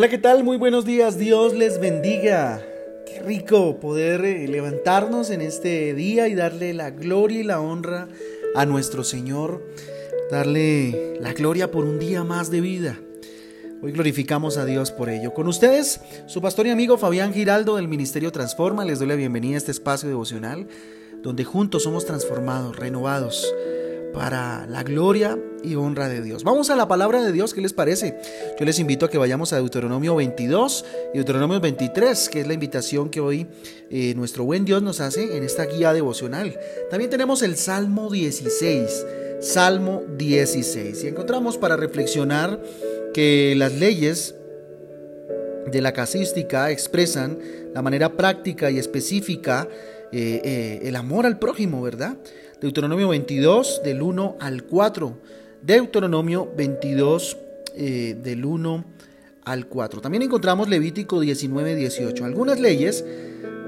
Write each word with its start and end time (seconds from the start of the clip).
Hola, 0.00 0.08
¿qué 0.08 0.16
tal? 0.16 0.44
Muy 0.44 0.56
buenos 0.56 0.86
días. 0.86 1.18
Dios 1.18 1.52
les 1.52 1.78
bendiga. 1.78 2.62
Qué 3.04 3.20
rico 3.20 3.78
poder 3.80 4.24
eh, 4.24 4.48
levantarnos 4.48 5.28
en 5.28 5.42
este 5.42 5.92
día 5.92 6.26
y 6.26 6.34
darle 6.34 6.72
la 6.72 6.90
gloria 6.90 7.40
y 7.40 7.42
la 7.42 7.60
honra 7.60 8.08
a 8.54 8.64
nuestro 8.64 9.04
Señor. 9.04 9.62
Darle 10.30 11.18
la 11.20 11.34
gloria 11.34 11.70
por 11.70 11.84
un 11.84 11.98
día 11.98 12.24
más 12.24 12.50
de 12.50 12.62
vida. 12.62 12.98
Hoy 13.82 13.92
glorificamos 13.92 14.56
a 14.56 14.64
Dios 14.64 14.90
por 14.90 15.10
ello. 15.10 15.34
Con 15.34 15.48
ustedes, 15.48 16.00
su 16.24 16.40
pastor 16.40 16.66
y 16.66 16.70
amigo 16.70 16.96
Fabián 16.96 17.34
Giraldo 17.34 17.76
del 17.76 17.86
Ministerio 17.86 18.32
Transforma. 18.32 18.86
Les 18.86 19.00
doy 19.00 19.08
la 19.08 19.16
bienvenida 19.16 19.56
a 19.56 19.58
este 19.58 19.72
espacio 19.72 20.08
devocional 20.08 20.66
donde 21.22 21.44
juntos 21.44 21.82
somos 21.82 22.06
transformados, 22.06 22.74
renovados 22.74 23.52
para 24.12 24.66
la 24.66 24.82
gloria 24.82 25.38
y 25.62 25.74
honra 25.74 26.08
de 26.08 26.22
Dios. 26.22 26.44
Vamos 26.44 26.70
a 26.70 26.76
la 26.76 26.88
palabra 26.88 27.22
de 27.22 27.32
Dios, 27.32 27.54
¿qué 27.54 27.60
les 27.60 27.72
parece? 27.72 28.16
Yo 28.58 28.64
les 28.64 28.78
invito 28.78 29.06
a 29.06 29.10
que 29.10 29.18
vayamos 29.18 29.52
a 29.52 29.56
Deuteronomio 29.56 30.16
22 30.16 30.84
y 31.14 31.18
Deuteronomio 31.18 31.60
23, 31.60 32.28
que 32.28 32.40
es 32.40 32.46
la 32.46 32.54
invitación 32.54 33.10
que 33.10 33.20
hoy 33.20 33.46
eh, 33.90 34.14
nuestro 34.14 34.44
buen 34.44 34.64
Dios 34.64 34.82
nos 34.82 35.00
hace 35.00 35.36
en 35.36 35.44
esta 35.44 35.66
guía 35.66 35.92
devocional. 35.92 36.58
También 36.90 37.10
tenemos 37.10 37.42
el 37.42 37.56
Salmo 37.56 38.10
16, 38.10 39.06
Salmo 39.40 40.02
16, 40.16 41.04
y 41.04 41.08
encontramos 41.08 41.58
para 41.58 41.76
reflexionar 41.76 42.60
que 43.14 43.54
las 43.56 43.74
leyes 43.74 44.34
de 45.70 45.80
la 45.80 45.92
casística 45.92 46.70
expresan 46.70 47.38
la 47.74 47.82
manera 47.82 48.16
práctica 48.16 48.70
y 48.70 48.78
específica 48.78 49.68
eh, 50.12 50.40
eh, 50.42 50.80
el 50.82 50.96
amor 50.96 51.26
al 51.26 51.38
prójimo, 51.38 51.82
¿verdad? 51.82 52.16
Deuteronomio 52.60 53.08
22 53.08 53.80
del 53.82 54.02
1 54.02 54.36
al 54.38 54.64
4. 54.64 55.16
Deuteronomio 55.62 56.52
22 56.54 57.36
eh, 57.74 58.16
del 58.22 58.44
1 58.44 58.84
al 59.44 59.66
4. 59.66 60.00
También 60.02 60.22
encontramos 60.22 60.68
Levítico 60.68 61.20
19, 61.20 61.74
18. 61.74 62.24
Algunas 62.24 62.60
leyes 62.60 63.02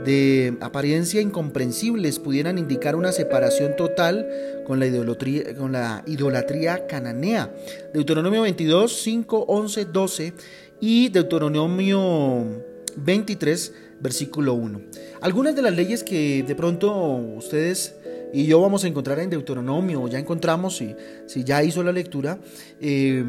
de 0.04 0.58
apariencia 0.60 1.22
incomprensibles 1.22 2.18
pudieran 2.18 2.58
indicar 2.58 2.94
una 2.94 3.12
separación 3.12 3.76
total 3.76 4.28
con 4.66 4.78
la 4.78 4.86
idolatría, 4.86 5.54
con 5.54 5.72
la 5.72 6.02
idolatría 6.06 6.86
cananea. 6.86 7.50
Deuteronomio 7.94 8.42
22, 8.42 8.92
5, 8.92 9.44
11, 9.48 9.84
12 9.86 10.32
y 10.80 11.08
Deuteronomio 11.08 12.62
23, 12.96 13.72
versículo 14.00 14.52
1. 14.52 14.82
Algunas 15.22 15.56
de 15.56 15.62
las 15.62 15.74
leyes 15.74 16.02
que 16.02 16.44
de 16.46 16.54
pronto 16.54 16.92
ustedes 17.36 17.94
y 18.32 18.46
yo 18.46 18.60
vamos 18.60 18.84
a 18.84 18.88
encontrar 18.88 19.18
en 19.20 19.30
Deuteronomio, 19.30 20.08
ya 20.08 20.18
encontramos, 20.18 20.76
si, 20.76 20.94
si 21.26 21.44
ya 21.44 21.62
hizo 21.62 21.82
la 21.82 21.92
lectura, 21.92 22.38
eh, 22.80 23.24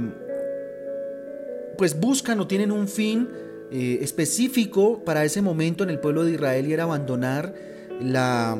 pues 1.77 1.99
buscan 1.99 2.39
o 2.39 2.47
tienen 2.47 2.71
un 2.71 2.87
fin 2.87 3.27
eh, 3.71 3.99
específico 4.01 5.03
para 5.03 5.25
ese 5.25 5.41
momento 5.41 5.83
en 5.83 5.89
el 5.89 5.99
pueblo 5.99 6.23
de 6.23 6.33
Israel 6.33 6.67
y 6.67 6.73
era 6.73 6.83
abandonar 6.83 7.53
la 7.99 8.57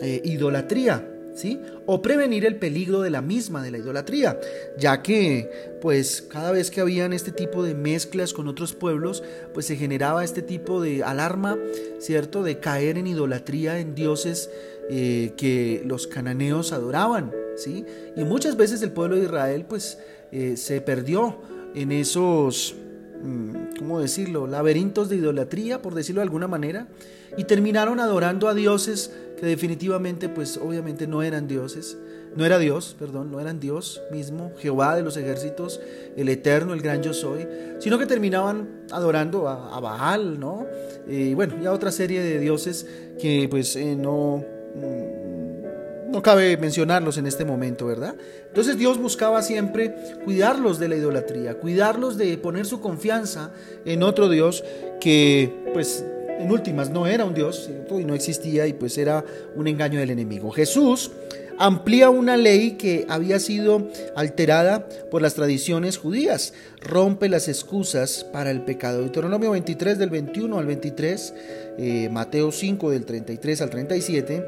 eh, 0.00 0.22
idolatría. 0.24 1.14
¿Sí? 1.34 1.60
O 1.86 2.02
prevenir 2.02 2.44
el 2.44 2.56
peligro 2.56 3.00
de 3.00 3.10
la 3.10 3.22
misma, 3.22 3.62
de 3.62 3.70
la 3.70 3.78
idolatría, 3.78 4.40
ya 4.76 5.02
que 5.02 5.76
pues 5.80 6.20
cada 6.20 6.50
vez 6.50 6.72
que 6.72 6.80
habían 6.80 7.12
este 7.12 7.30
tipo 7.30 7.62
de 7.62 7.76
mezclas 7.76 8.32
con 8.32 8.48
otros 8.48 8.74
pueblos, 8.74 9.22
pues 9.54 9.66
se 9.66 9.76
generaba 9.76 10.24
este 10.24 10.42
tipo 10.42 10.82
de 10.82 11.04
alarma, 11.04 11.56
¿cierto? 12.00 12.42
De 12.42 12.58
caer 12.58 12.98
en 12.98 13.06
idolatría, 13.06 13.78
en 13.78 13.94
dioses 13.94 14.50
eh, 14.90 15.34
que 15.36 15.82
los 15.84 16.06
cananeos 16.06 16.72
adoraban, 16.72 17.32
¿sí? 17.56 17.84
Y 18.16 18.24
muchas 18.24 18.56
veces 18.56 18.80
el 18.82 18.92
pueblo 18.92 19.16
de 19.16 19.24
Israel 19.24 19.66
pues 19.68 19.98
eh, 20.32 20.56
se 20.56 20.80
perdió 20.80 21.36
en 21.74 21.92
esos, 21.92 22.74
mm, 23.22 23.76
¿cómo 23.78 24.00
decirlo?, 24.00 24.46
laberintos 24.46 25.08
de 25.08 25.16
idolatría, 25.16 25.82
por 25.82 25.94
decirlo 25.94 26.20
de 26.20 26.24
alguna 26.24 26.48
manera, 26.48 26.88
y 27.36 27.44
terminaron 27.44 28.00
adorando 28.00 28.48
a 28.48 28.54
dioses 28.54 29.12
que 29.38 29.46
definitivamente 29.46 30.28
pues 30.28 30.56
obviamente 30.56 31.06
no 31.06 31.22
eran 31.22 31.46
dioses, 31.46 31.98
no 32.34 32.44
era 32.44 32.58
Dios, 32.58 32.96
perdón, 32.98 33.30
no 33.30 33.40
eran 33.40 33.60
Dios 33.60 34.02
mismo, 34.10 34.52
Jehová 34.58 34.96
de 34.96 35.02
los 35.02 35.16
ejércitos, 35.16 35.80
el 36.16 36.28
eterno, 36.28 36.72
el 36.72 36.80
gran 36.80 37.02
yo 37.02 37.12
soy, 37.12 37.46
sino 37.78 37.98
que 37.98 38.06
terminaban 38.06 38.86
adorando 38.90 39.48
a, 39.48 39.78
Baal, 39.80 40.40
¿no? 40.40 40.66
Y 41.06 41.34
bueno, 41.34 41.54
y 41.62 41.66
a 41.66 41.72
otra 41.72 41.90
serie 41.92 42.22
de 42.22 42.38
dioses 42.38 42.86
que 43.20 43.48
pues 43.50 43.76
eh, 43.76 43.96
no 43.96 44.44
no 46.08 46.22
cabe 46.22 46.56
mencionarlos 46.56 47.18
en 47.18 47.26
este 47.26 47.44
momento, 47.44 47.86
¿verdad? 47.86 48.14
Entonces 48.46 48.78
Dios 48.78 48.98
buscaba 48.98 49.42
siempre 49.42 49.94
cuidarlos 50.24 50.78
de 50.78 50.88
la 50.88 50.96
idolatría, 50.96 51.54
cuidarlos 51.54 52.16
de 52.16 52.36
poner 52.38 52.66
su 52.66 52.80
confianza 52.80 53.50
en 53.84 54.02
otro 54.02 54.28
Dios 54.28 54.64
que, 55.00 55.52
pues, 55.72 56.04
en 56.38 56.50
últimas 56.50 56.90
no 56.90 57.06
era 57.06 57.24
un 57.24 57.34
Dios 57.34 57.68
y 57.90 58.04
no 58.04 58.14
existía 58.14 58.66
y 58.66 58.72
pues 58.72 58.96
era 58.96 59.24
un 59.56 59.66
engaño 59.66 59.98
del 59.98 60.10
enemigo. 60.10 60.50
Jesús 60.50 61.10
amplía 61.58 62.10
una 62.10 62.36
ley 62.36 62.72
que 62.72 63.04
había 63.08 63.38
sido 63.40 63.88
alterada 64.14 64.88
por 65.10 65.22
las 65.22 65.34
tradiciones 65.34 65.98
judías, 65.98 66.54
rompe 66.80 67.28
las 67.28 67.48
excusas 67.48 68.24
para 68.32 68.50
el 68.50 68.62
pecado. 68.62 69.00
Deuteronomio 69.00 69.50
23 69.50 69.98
del 69.98 70.10
21 70.10 70.58
al 70.58 70.66
23, 70.66 71.34
eh, 71.78 72.08
Mateo 72.10 72.52
5 72.52 72.90
del 72.90 73.04
33 73.04 73.60
al 73.60 73.70
37, 73.70 74.44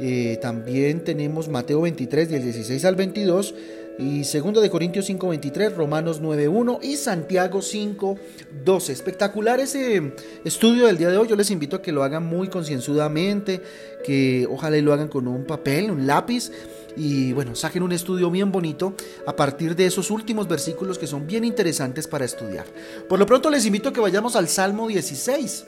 eh, 0.00 0.38
también 0.40 1.04
tenemos 1.04 1.48
Mateo 1.48 1.80
23 1.80 2.28
del 2.28 2.42
16 2.42 2.84
al 2.84 2.96
22, 2.96 3.54
y 3.98 4.22
2 4.22 4.62
de 4.62 4.70
Corintios 4.70 5.06
5:23, 5.06 5.74
Romanos 5.74 6.20
9:1 6.20 6.78
y 6.82 6.96
Santiago 6.96 7.60
5:12. 7.60 8.92
Espectacular 8.92 9.58
ese 9.58 10.12
estudio 10.44 10.86
del 10.86 10.98
día 10.98 11.10
de 11.10 11.18
hoy. 11.18 11.26
Yo 11.26 11.34
les 11.34 11.50
invito 11.50 11.76
a 11.76 11.82
que 11.82 11.90
lo 11.90 12.04
hagan 12.04 12.24
muy 12.24 12.48
concienzudamente, 12.48 13.60
que 14.04 14.46
ojalá 14.48 14.76
lo 14.78 14.92
hagan 14.92 15.08
con 15.08 15.26
un 15.26 15.44
papel, 15.44 15.90
un 15.90 16.06
lápiz 16.06 16.52
y 16.96 17.32
bueno, 17.32 17.54
saquen 17.54 17.82
un 17.82 17.92
estudio 17.92 18.30
bien 18.30 18.52
bonito 18.52 18.94
a 19.26 19.34
partir 19.34 19.74
de 19.74 19.86
esos 19.86 20.10
últimos 20.10 20.48
versículos 20.48 20.98
que 20.98 21.06
son 21.06 21.26
bien 21.26 21.44
interesantes 21.44 22.06
para 22.06 22.24
estudiar. 22.24 22.66
Por 23.08 23.18
lo 23.18 23.26
pronto 23.26 23.50
les 23.50 23.66
invito 23.66 23.88
a 23.88 23.92
que 23.92 24.00
vayamos 24.00 24.36
al 24.36 24.48
Salmo 24.48 24.88
16. 24.88 25.66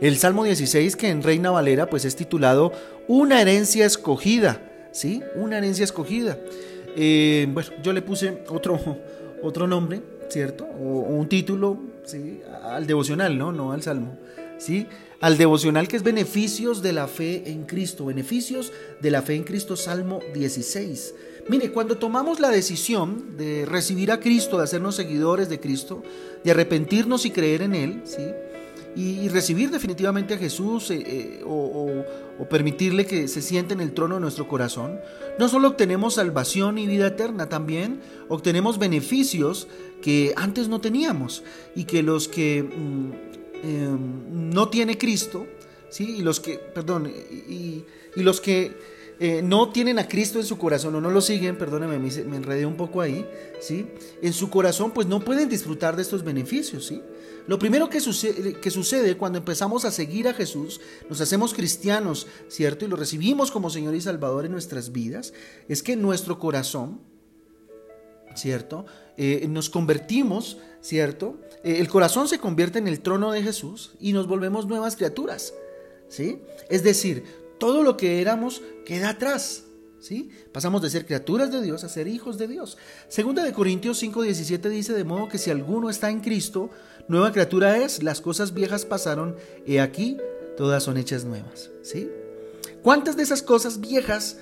El 0.00 0.18
Salmo 0.18 0.44
16 0.44 0.94
que 0.94 1.08
en 1.08 1.22
Reina 1.22 1.50
Valera 1.50 1.88
pues 1.88 2.04
es 2.04 2.16
titulado 2.16 2.72
Una 3.08 3.40
herencia 3.40 3.86
escogida, 3.86 4.60
¿sí? 4.92 5.22
Una 5.34 5.58
herencia 5.58 5.84
escogida. 5.84 6.38
Eh, 6.96 7.46
bueno, 7.52 7.70
yo 7.82 7.92
le 7.92 8.00
puse 8.00 8.42
otro, 8.48 8.80
otro 9.42 9.66
nombre, 9.66 10.00
¿cierto? 10.28 10.64
O, 10.64 11.00
un 11.00 11.28
título, 11.28 11.78
¿sí? 12.04 12.40
Al 12.62 12.86
devocional, 12.86 13.36
¿no? 13.36 13.52
No 13.52 13.72
al 13.72 13.82
salmo, 13.82 14.18
¿sí? 14.58 14.86
Al 15.20 15.36
devocional 15.36 15.88
que 15.88 15.96
es 15.96 16.02
beneficios 16.02 16.82
de 16.82 16.92
la 16.92 17.06
fe 17.06 17.50
en 17.50 17.64
Cristo, 17.64 18.06
beneficios 18.06 18.72
de 19.00 19.10
la 19.10 19.22
fe 19.22 19.34
en 19.34 19.44
Cristo, 19.44 19.76
Salmo 19.76 20.20
16. 20.34 21.14
Mire, 21.48 21.70
cuando 21.70 21.96
tomamos 21.96 22.40
la 22.40 22.50
decisión 22.50 23.36
de 23.36 23.66
recibir 23.66 24.10
a 24.10 24.18
Cristo, 24.18 24.58
de 24.58 24.64
hacernos 24.64 24.96
seguidores 24.96 25.48
de 25.48 25.60
Cristo, 25.60 26.02
de 26.42 26.50
arrepentirnos 26.50 27.24
y 27.24 27.30
creer 27.30 27.62
en 27.62 27.74
Él, 27.74 28.02
¿sí? 28.04 28.22
Y, 28.96 29.28
recibir 29.28 29.70
definitivamente 29.70 30.34
a 30.34 30.38
Jesús 30.38 30.90
eh, 30.90 31.02
eh, 31.06 31.42
o, 31.44 32.04
permitirle 32.48 33.04
que 33.04 33.28
se 33.28 33.42
siente 33.42 33.74
en 33.74 33.80
el 33.80 33.92
trono 33.92 34.14
de 34.14 34.20
nuestro 34.22 34.48
corazón, 34.48 34.98
no 35.38 35.48
solo 35.48 35.68
obtenemos 35.68 36.14
salvación 36.14 36.78
y 36.78 36.86
vida 36.86 37.08
eterna, 37.08 37.48
también 37.48 38.00
obtenemos 38.28 38.78
beneficios 38.78 39.68
que 40.00 40.32
antes 40.36 40.68
no 40.68 40.80
teníamos 40.80 41.42
y 41.74 41.84
que 41.84 42.02
los 42.02 42.28
que 42.28 42.62
mm, 42.62 43.12
em, 43.64 44.50
no 44.54 44.68
tiene 44.68 44.96
Cristo, 44.96 45.46
¿sí? 45.90 46.16
y 46.18 46.22
los 46.22 46.40
que, 46.40 46.58
perdón, 46.58 47.10
y, 47.48 47.84
los 48.16 48.40
que 48.40 48.95
eh, 49.18 49.40
no 49.42 49.70
tienen 49.70 49.98
a 49.98 50.08
Cristo 50.08 50.38
en 50.38 50.44
su 50.44 50.58
corazón 50.58 50.94
o 50.94 51.00
no 51.00 51.10
lo 51.10 51.20
siguen, 51.20 51.56
perdóneme, 51.56 51.98
me, 51.98 52.10
me 52.24 52.36
enredé 52.36 52.66
un 52.66 52.76
poco 52.76 53.00
ahí, 53.00 53.26
¿sí? 53.60 53.86
En 54.20 54.32
su 54.32 54.50
corazón 54.50 54.90
pues 54.92 55.06
no 55.06 55.20
pueden 55.20 55.48
disfrutar 55.48 55.96
de 55.96 56.02
estos 56.02 56.22
beneficios, 56.22 56.86
¿sí? 56.86 57.00
Lo 57.46 57.58
primero 57.58 57.88
que 57.88 58.00
sucede, 58.00 58.54
que 58.54 58.70
sucede 58.70 59.16
cuando 59.16 59.38
empezamos 59.38 59.84
a 59.84 59.90
seguir 59.90 60.26
a 60.28 60.34
Jesús, 60.34 60.80
nos 61.08 61.20
hacemos 61.20 61.54
cristianos, 61.54 62.26
¿cierto? 62.48 62.84
Y 62.84 62.88
lo 62.88 62.96
recibimos 62.96 63.50
como 63.50 63.70
Señor 63.70 63.94
y 63.94 64.00
Salvador 64.00 64.46
en 64.46 64.52
nuestras 64.52 64.92
vidas, 64.92 65.32
es 65.68 65.82
que 65.82 65.96
nuestro 65.96 66.38
corazón, 66.38 67.00
¿cierto? 68.34 68.84
Eh, 69.16 69.46
nos 69.48 69.70
convertimos, 69.70 70.58
¿cierto? 70.80 71.40
Eh, 71.62 71.76
el 71.78 71.88
corazón 71.88 72.28
se 72.28 72.38
convierte 72.38 72.80
en 72.80 72.88
el 72.88 73.00
trono 73.00 73.30
de 73.30 73.42
Jesús 73.42 73.92
y 74.00 74.12
nos 74.12 74.26
volvemos 74.26 74.66
nuevas 74.66 74.96
criaturas, 74.96 75.54
¿sí? 76.08 76.42
Es 76.68 76.82
decir, 76.82 77.45
todo 77.58 77.82
lo 77.82 77.96
que 77.96 78.20
éramos 78.20 78.62
queda 78.84 79.10
atrás, 79.10 79.64
¿Sí? 79.98 80.30
Pasamos 80.52 80.82
de 80.82 80.90
ser 80.90 81.04
criaturas 81.04 81.50
de 81.50 81.62
Dios 81.62 81.82
a 81.82 81.88
ser 81.88 82.06
hijos 82.06 82.38
de 82.38 82.46
Dios. 82.46 82.76
Segunda 83.08 83.42
de 83.42 83.52
Corintios 83.52 84.00
5:17 84.00 84.68
dice 84.68 84.92
de 84.92 85.02
modo 85.02 85.28
que 85.28 85.38
si 85.38 85.50
alguno 85.50 85.90
está 85.90 86.10
en 86.10 86.20
Cristo, 86.20 86.70
nueva 87.08 87.32
criatura 87.32 87.78
es, 87.78 88.02
las 88.02 88.20
cosas 88.20 88.54
viejas 88.54 88.84
pasaron, 88.84 89.34
y 89.66 89.78
aquí 89.78 90.18
todas 90.56 90.84
son 90.84 90.96
hechas 90.96 91.24
nuevas. 91.24 91.70
¿sí? 91.82 92.08
¿Cuántas 92.82 93.16
de 93.16 93.24
esas 93.24 93.42
cosas 93.42 93.80
viejas 93.80 94.38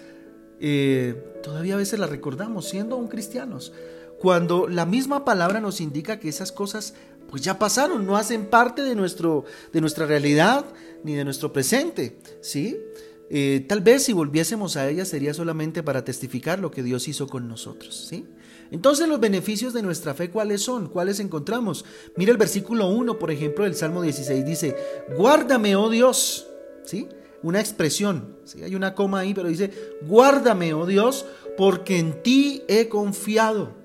eh, 0.60 1.14
todavía 1.42 1.74
a 1.74 1.78
veces 1.78 1.98
las 1.98 2.10
recordamos 2.10 2.68
siendo 2.68 2.96
aún 2.96 3.08
cristianos? 3.08 3.72
cuando 4.24 4.68
la 4.68 4.86
misma 4.86 5.24
palabra 5.26 5.60
nos 5.60 5.82
indica 5.82 6.18
que 6.18 6.30
esas 6.30 6.50
cosas 6.50 6.94
pues 7.34 7.42
ya 7.42 7.58
pasaron, 7.58 8.06
no 8.06 8.16
hacen 8.16 8.46
parte 8.46 8.82
de, 8.82 8.94
nuestro, 8.94 9.44
de 9.72 9.80
nuestra 9.80 10.06
realidad 10.06 10.66
ni 11.02 11.14
de 11.16 11.24
nuestro 11.24 11.52
presente, 11.52 12.16
¿sí? 12.40 12.78
Eh, 13.28 13.66
tal 13.68 13.80
vez 13.80 14.04
si 14.04 14.12
volviésemos 14.12 14.76
a 14.76 14.88
ella 14.88 15.04
sería 15.04 15.34
solamente 15.34 15.82
para 15.82 16.04
testificar 16.04 16.60
lo 16.60 16.70
que 16.70 16.84
Dios 16.84 17.08
hizo 17.08 17.26
con 17.26 17.48
nosotros, 17.48 18.06
¿sí? 18.08 18.24
Entonces 18.70 19.08
los 19.08 19.18
beneficios 19.18 19.74
de 19.74 19.82
nuestra 19.82 20.14
fe, 20.14 20.30
¿cuáles 20.30 20.62
son? 20.62 20.88
¿Cuáles 20.88 21.18
encontramos? 21.18 21.84
Mira 22.16 22.30
el 22.30 22.38
versículo 22.38 22.86
1, 22.86 23.18
por 23.18 23.32
ejemplo, 23.32 23.64
del 23.64 23.74
Salmo 23.74 24.00
16, 24.00 24.46
dice, 24.46 24.76
guárdame, 25.16 25.74
oh 25.74 25.90
Dios, 25.90 26.46
¿sí? 26.84 27.08
Una 27.42 27.58
expresión, 27.58 28.36
¿sí? 28.44 28.62
Hay 28.62 28.76
una 28.76 28.94
coma 28.94 29.18
ahí, 29.18 29.34
pero 29.34 29.48
dice, 29.48 29.72
guárdame, 30.02 30.72
oh 30.72 30.86
Dios, 30.86 31.26
porque 31.56 31.98
en 31.98 32.22
ti 32.22 32.62
he 32.68 32.88
confiado. 32.88 33.82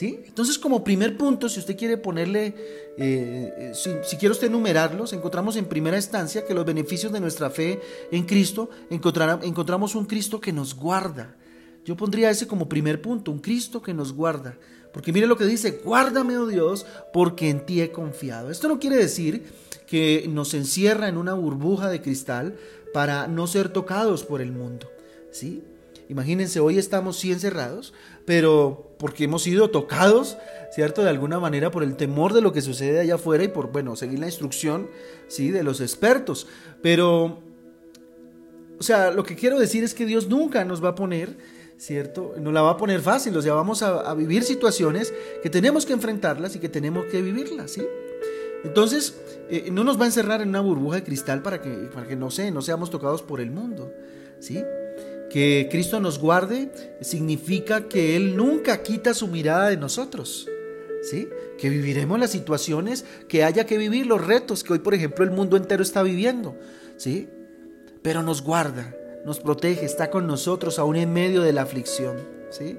Entonces, 0.00 0.58
como 0.58 0.84
primer 0.84 1.16
punto, 1.16 1.48
si 1.48 1.58
usted 1.58 1.76
quiere 1.76 1.96
ponerle, 1.96 2.54
eh, 2.96 3.72
si, 3.74 3.90
si, 4.04 4.16
quiere 4.16 4.32
usted 4.32 4.46
enumerarlos, 4.46 5.12
encontramos 5.12 5.56
en 5.56 5.66
primera 5.66 5.96
instancia 5.96 6.44
que 6.44 6.54
los 6.54 6.64
beneficios 6.64 7.12
de 7.12 7.20
nuestra 7.20 7.50
fe 7.50 7.80
en 8.10 8.24
Cristo, 8.24 8.70
encontramos 8.90 9.94
un 9.94 10.04
Cristo 10.06 10.40
que 10.40 10.52
nos 10.52 10.74
guarda. 10.74 11.36
Yo 11.84 11.96
pondría 11.96 12.30
ese 12.30 12.46
como 12.46 12.68
primer 12.68 13.00
punto, 13.00 13.32
un 13.32 13.38
Cristo 13.38 13.82
que 13.82 13.94
nos 13.94 14.12
guarda. 14.12 14.56
Porque 14.92 15.12
mire 15.12 15.26
lo 15.26 15.36
que 15.36 15.44
dice, 15.44 15.80
guárdame, 15.84 16.36
oh 16.38 16.46
Dios, 16.46 16.86
porque 17.12 17.50
en 17.50 17.64
ti 17.64 17.80
he 17.80 17.90
confiado. 17.90 18.50
Esto 18.50 18.68
no 18.68 18.78
quiere 18.78 18.96
decir 18.96 19.44
que 19.86 20.26
nos 20.28 20.54
encierra 20.54 21.08
en 21.08 21.16
una 21.16 21.34
burbuja 21.34 21.88
de 21.88 22.02
cristal 22.02 22.56
para 22.92 23.26
no 23.26 23.46
ser 23.46 23.68
tocados 23.70 24.24
por 24.24 24.40
el 24.40 24.52
mundo. 24.52 24.90
¿Sí? 25.30 25.62
Imagínense, 26.08 26.60
hoy 26.60 26.78
estamos 26.78 27.18
sí 27.18 27.32
encerrados, 27.32 27.92
pero 28.24 28.94
porque 28.98 29.24
hemos 29.24 29.42
sido 29.42 29.70
tocados, 29.70 30.38
¿cierto? 30.72 31.02
De 31.02 31.10
alguna 31.10 31.38
manera 31.38 31.70
por 31.70 31.82
el 31.82 31.96
temor 31.96 32.32
de 32.32 32.40
lo 32.40 32.52
que 32.52 32.62
sucede 32.62 33.00
allá 33.00 33.16
afuera 33.16 33.44
y 33.44 33.48
por, 33.48 33.70
bueno, 33.70 33.94
seguir 33.94 34.18
la 34.18 34.26
instrucción, 34.26 34.88
¿sí? 35.28 35.50
De 35.50 35.62
los 35.62 35.82
expertos. 35.82 36.46
Pero, 36.82 37.40
o 38.78 38.82
sea, 38.82 39.10
lo 39.10 39.22
que 39.22 39.36
quiero 39.36 39.58
decir 39.58 39.84
es 39.84 39.92
que 39.92 40.06
Dios 40.06 40.28
nunca 40.28 40.64
nos 40.64 40.82
va 40.82 40.90
a 40.90 40.94
poner, 40.94 41.36
¿cierto? 41.76 42.34
No 42.40 42.52
la 42.52 42.62
va 42.62 42.70
a 42.70 42.76
poner 42.78 43.00
fácil, 43.00 43.36
o 43.36 43.42
sea, 43.42 43.52
vamos 43.52 43.82
a, 43.82 44.14
vivir 44.14 44.44
situaciones 44.44 45.12
que 45.42 45.50
tenemos 45.50 45.84
que 45.84 45.92
enfrentarlas 45.92 46.56
y 46.56 46.58
que 46.58 46.70
tenemos 46.70 47.04
que 47.06 47.20
vivirlas, 47.20 47.72
¿sí? 47.72 47.86
Entonces, 48.64 49.20
eh, 49.50 49.68
no 49.70 49.84
nos 49.84 50.00
va 50.00 50.04
a 50.04 50.06
encerrar 50.06 50.40
en 50.40 50.48
una 50.48 50.60
burbuja 50.60 50.96
de 50.96 51.04
cristal 51.04 51.42
para 51.42 51.60
que, 51.60 51.70
para 51.70 52.08
que 52.08 52.16
no 52.16 52.30
sé, 52.30 52.50
no 52.50 52.62
seamos 52.62 52.88
tocados 52.88 53.22
por 53.22 53.42
el 53.42 53.50
mundo, 53.50 53.92
¿sí? 54.40 54.64
Que 55.30 55.68
Cristo 55.70 56.00
nos 56.00 56.18
guarde 56.18 56.70
significa 57.00 57.88
que 57.88 58.16
Él 58.16 58.36
nunca 58.36 58.82
quita 58.82 59.14
su 59.14 59.28
mirada 59.28 59.68
de 59.68 59.76
nosotros. 59.76 60.48
¿Sí? 61.02 61.28
Que 61.58 61.68
viviremos 61.68 62.18
las 62.18 62.30
situaciones 62.30 63.04
que 63.28 63.44
haya 63.44 63.66
que 63.66 63.78
vivir, 63.78 64.06
los 64.06 64.26
retos 64.26 64.64
que 64.64 64.72
hoy, 64.72 64.78
por 64.80 64.94
ejemplo, 64.94 65.24
el 65.24 65.30
mundo 65.30 65.56
entero 65.56 65.82
está 65.82 66.02
viviendo. 66.02 66.56
¿Sí? 66.96 67.28
Pero 68.02 68.22
nos 68.22 68.42
guarda, 68.42 68.94
nos 69.24 69.40
protege, 69.40 69.84
está 69.84 70.10
con 70.10 70.26
nosotros 70.26 70.78
aún 70.78 70.96
en 70.96 71.12
medio 71.12 71.42
de 71.42 71.52
la 71.52 71.62
aflicción. 71.62 72.16
¿Sí? 72.50 72.78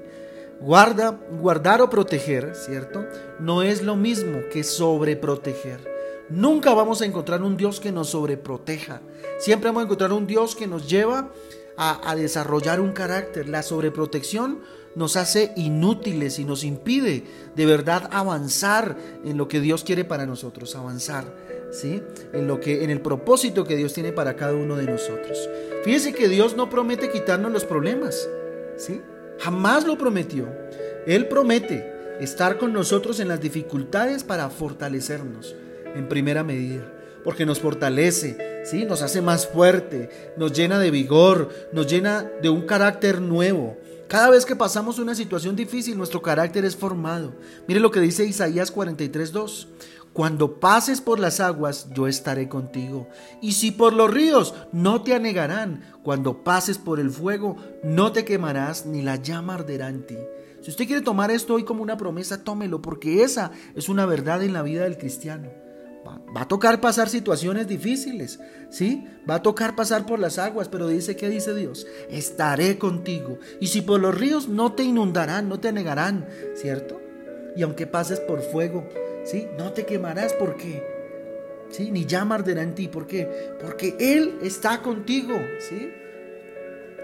Guarda, 0.60 1.18
guardar 1.40 1.80
o 1.80 1.88
proteger, 1.88 2.54
¿cierto? 2.54 3.06
No 3.38 3.62
es 3.62 3.82
lo 3.82 3.96
mismo 3.96 4.40
que 4.52 4.62
sobreproteger. 4.62 5.80
Nunca 6.28 6.74
vamos 6.74 7.00
a 7.00 7.06
encontrar 7.06 7.42
un 7.42 7.56
Dios 7.56 7.80
que 7.80 7.90
nos 7.90 8.10
sobreproteja. 8.10 9.00
Siempre 9.38 9.70
vamos 9.70 9.82
a 9.82 9.84
encontrar 9.86 10.12
un 10.12 10.26
Dios 10.26 10.54
que 10.54 10.66
nos 10.66 10.88
lleva 10.88 11.32
a, 11.80 12.14
desarrollar 12.14 12.78
un 12.80 12.92
carácter. 12.92 13.48
La 13.48 13.62
sobreprotección 13.62 14.60
nos 14.94 15.16
hace 15.16 15.52
inútiles 15.56 16.38
y 16.38 16.44
nos 16.44 16.62
impide 16.62 17.24
de 17.56 17.66
verdad 17.66 18.08
avanzar 18.12 18.96
en 19.24 19.38
lo 19.38 19.48
que 19.48 19.60
Dios 19.60 19.82
quiere 19.82 20.04
para 20.04 20.26
nosotros, 20.26 20.76
avanzar, 20.76 21.24
¿sí? 21.70 22.02
En 22.34 22.46
lo 22.46 22.60
que 22.60 22.84
en 22.84 22.90
el 22.90 23.00
propósito 23.00 23.64
que 23.64 23.76
Dios 23.76 23.94
tiene 23.94 24.12
para 24.12 24.36
cada 24.36 24.52
uno 24.52 24.76
de 24.76 24.84
nosotros. 24.84 25.48
Fíjese 25.82 26.12
que 26.12 26.28
Dios 26.28 26.54
no 26.54 26.68
promete 26.68 27.10
quitarnos 27.10 27.50
los 27.50 27.64
problemas, 27.64 28.28
¿sí? 28.76 29.00
Jamás 29.38 29.86
lo 29.86 29.96
prometió. 29.96 30.46
Él 31.06 31.28
promete 31.28 32.18
estar 32.20 32.58
con 32.58 32.74
nosotros 32.74 33.20
en 33.20 33.28
las 33.28 33.40
dificultades 33.40 34.22
para 34.22 34.50
fortalecernos 34.50 35.56
en 35.94 36.08
primera 36.08 36.44
medida 36.44 37.00
porque 37.24 37.46
nos 37.46 37.60
fortalece, 37.60 38.36
¿sí? 38.64 38.84
nos 38.84 39.02
hace 39.02 39.22
más 39.22 39.46
fuerte, 39.46 40.08
nos 40.36 40.52
llena 40.52 40.78
de 40.78 40.90
vigor, 40.90 41.48
nos 41.72 41.86
llena 41.86 42.30
de 42.42 42.48
un 42.48 42.62
carácter 42.62 43.20
nuevo. 43.20 43.76
Cada 44.08 44.30
vez 44.30 44.44
que 44.44 44.56
pasamos 44.56 44.98
una 44.98 45.14
situación 45.14 45.54
difícil, 45.54 45.96
nuestro 45.96 46.20
carácter 46.20 46.64
es 46.64 46.74
formado. 46.76 47.32
Mire 47.68 47.78
lo 47.78 47.92
que 47.92 48.00
dice 48.00 48.24
Isaías 48.24 48.72
43:2. 48.74 49.68
Cuando 50.12 50.58
pases 50.58 51.00
por 51.00 51.20
las 51.20 51.38
aguas, 51.38 51.86
yo 51.94 52.08
estaré 52.08 52.48
contigo. 52.48 53.08
Y 53.40 53.52
si 53.52 53.70
por 53.70 53.92
los 53.92 54.10
ríos, 54.10 54.54
no 54.72 55.02
te 55.02 55.14
anegarán. 55.14 55.84
Cuando 56.02 56.42
pases 56.42 56.78
por 56.78 56.98
el 56.98 57.10
fuego, 57.10 57.56
no 57.84 58.10
te 58.10 58.24
quemarás, 58.24 58.86
ni 58.86 59.02
la 59.02 59.14
llama 59.14 59.54
arderá 59.54 59.88
en 59.88 60.04
ti. 60.04 60.18
Si 60.60 60.70
usted 60.70 60.86
quiere 60.86 61.02
tomar 61.02 61.30
esto 61.30 61.54
hoy 61.54 61.62
como 61.62 61.82
una 61.82 61.96
promesa, 61.96 62.42
tómelo, 62.42 62.82
porque 62.82 63.22
esa 63.22 63.52
es 63.76 63.88
una 63.88 64.04
verdad 64.04 64.42
en 64.42 64.52
la 64.52 64.62
vida 64.62 64.82
del 64.82 64.98
cristiano. 64.98 65.48
Va, 66.36 66.42
a 66.42 66.48
tocar 66.48 66.80
pasar 66.80 67.08
situaciones 67.08 67.66
difíciles, 67.66 68.40
¿sí? 68.70 69.06
Va 69.28 69.36
a 69.36 69.42
tocar 69.42 69.74
pasar 69.74 70.06
por 70.06 70.18
las 70.18 70.38
aguas, 70.38 70.68
pero 70.68 70.86
dice, 70.88 71.16
¿qué 71.16 71.28
dice 71.28 71.54
Dios? 71.54 71.86
Estaré 72.08 72.78
contigo. 72.78 73.38
Y 73.60 73.68
si 73.68 73.82
por 73.82 74.00
los 74.00 74.16
ríos 74.16 74.48
no 74.48 74.72
te 74.72 74.82
inundarán, 74.82 75.48
no 75.48 75.58
te 75.58 75.68
anegarán, 75.68 76.28
¿cierto? 76.54 77.00
Y 77.56 77.62
aunque 77.62 77.86
pases 77.86 78.20
por 78.20 78.42
fuego, 78.42 78.88
¿sí? 79.24 79.48
No 79.58 79.72
te 79.72 79.84
quemarás, 79.84 80.32
¿por 80.34 80.56
qué? 80.56 80.84
¿Sí? 81.70 81.90
Ni 81.90 82.04
llama 82.04 82.36
arderá 82.36 82.62
en 82.62 82.74
ti, 82.74 82.88
¿por 82.88 83.06
qué? 83.06 83.28
Porque 83.60 83.96
Él 83.98 84.38
está 84.42 84.82
contigo, 84.82 85.36
¿sí? 85.58 85.92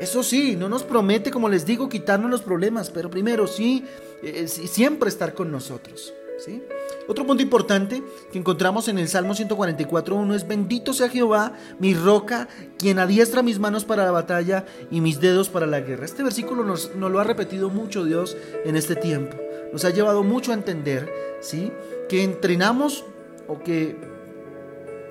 Eso 0.00 0.22
sí, 0.22 0.56
no 0.56 0.68
nos 0.68 0.82
promete, 0.82 1.30
como 1.30 1.48
les 1.48 1.64
digo, 1.64 1.88
quitarnos 1.88 2.30
los 2.30 2.42
problemas, 2.42 2.90
pero 2.90 3.08
primero 3.08 3.46
sí, 3.46 3.84
eh, 4.22 4.46
siempre 4.46 5.08
estar 5.08 5.34
con 5.34 5.50
nosotros. 5.50 6.12
¿Sí? 6.38 6.62
Otro 7.08 7.26
punto 7.26 7.42
importante 7.42 8.02
que 8.32 8.38
encontramos 8.38 8.88
en 8.88 8.98
el 8.98 9.08
Salmo 9.08 9.34
144.1 9.34 10.34
es 10.34 10.46
bendito 10.46 10.92
sea 10.92 11.08
Jehová, 11.08 11.52
mi 11.78 11.94
roca, 11.94 12.48
quien 12.78 12.98
adiestra 12.98 13.42
mis 13.42 13.58
manos 13.58 13.84
para 13.84 14.04
la 14.04 14.10
batalla 14.10 14.64
y 14.90 15.00
mis 15.00 15.20
dedos 15.20 15.48
para 15.48 15.66
la 15.66 15.80
guerra. 15.80 16.04
Este 16.04 16.22
versículo 16.22 16.64
nos, 16.64 16.94
lo 16.94 17.20
ha 17.20 17.24
repetido 17.24 17.70
mucho 17.70 18.04
Dios 18.04 18.36
en 18.64 18.76
este 18.76 18.96
tiempo. 18.96 19.36
Nos 19.72 19.84
ha 19.84 19.90
llevado 19.90 20.22
mucho 20.22 20.52
a 20.52 20.54
entender 20.54 21.12
¿sí? 21.40 21.72
que 22.08 22.24
entrenamos 22.24 23.04
o 23.48 23.60
que 23.60 23.96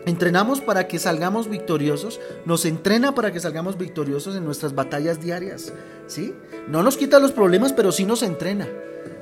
entrenamos 0.06 0.62
para 0.62 0.88
que 0.88 1.00
salgamos 1.00 1.50
victoriosos, 1.50 2.20
nos 2.46 2.66
entrena 2.66 3.16
para 3.16 3.32
que 3.32 3.40
salgamos 3.40 3.78
victoriosos 3.78 4.36
en 4.36 4.46
nuestras 4.46 4.76
batallas 4.76 5.20
diarias, 5.20 5.74
¿sí? 6.06 6.36
No 6.68 6.84
nos 6.84 6.96
quita 6.96 7.20
los 7.20 7.32
problemas, 7.32 7.74
pero 7.74 7.92
sí 7.92 8.06
nos 8.06 8.22
entrena, 8.22 8.68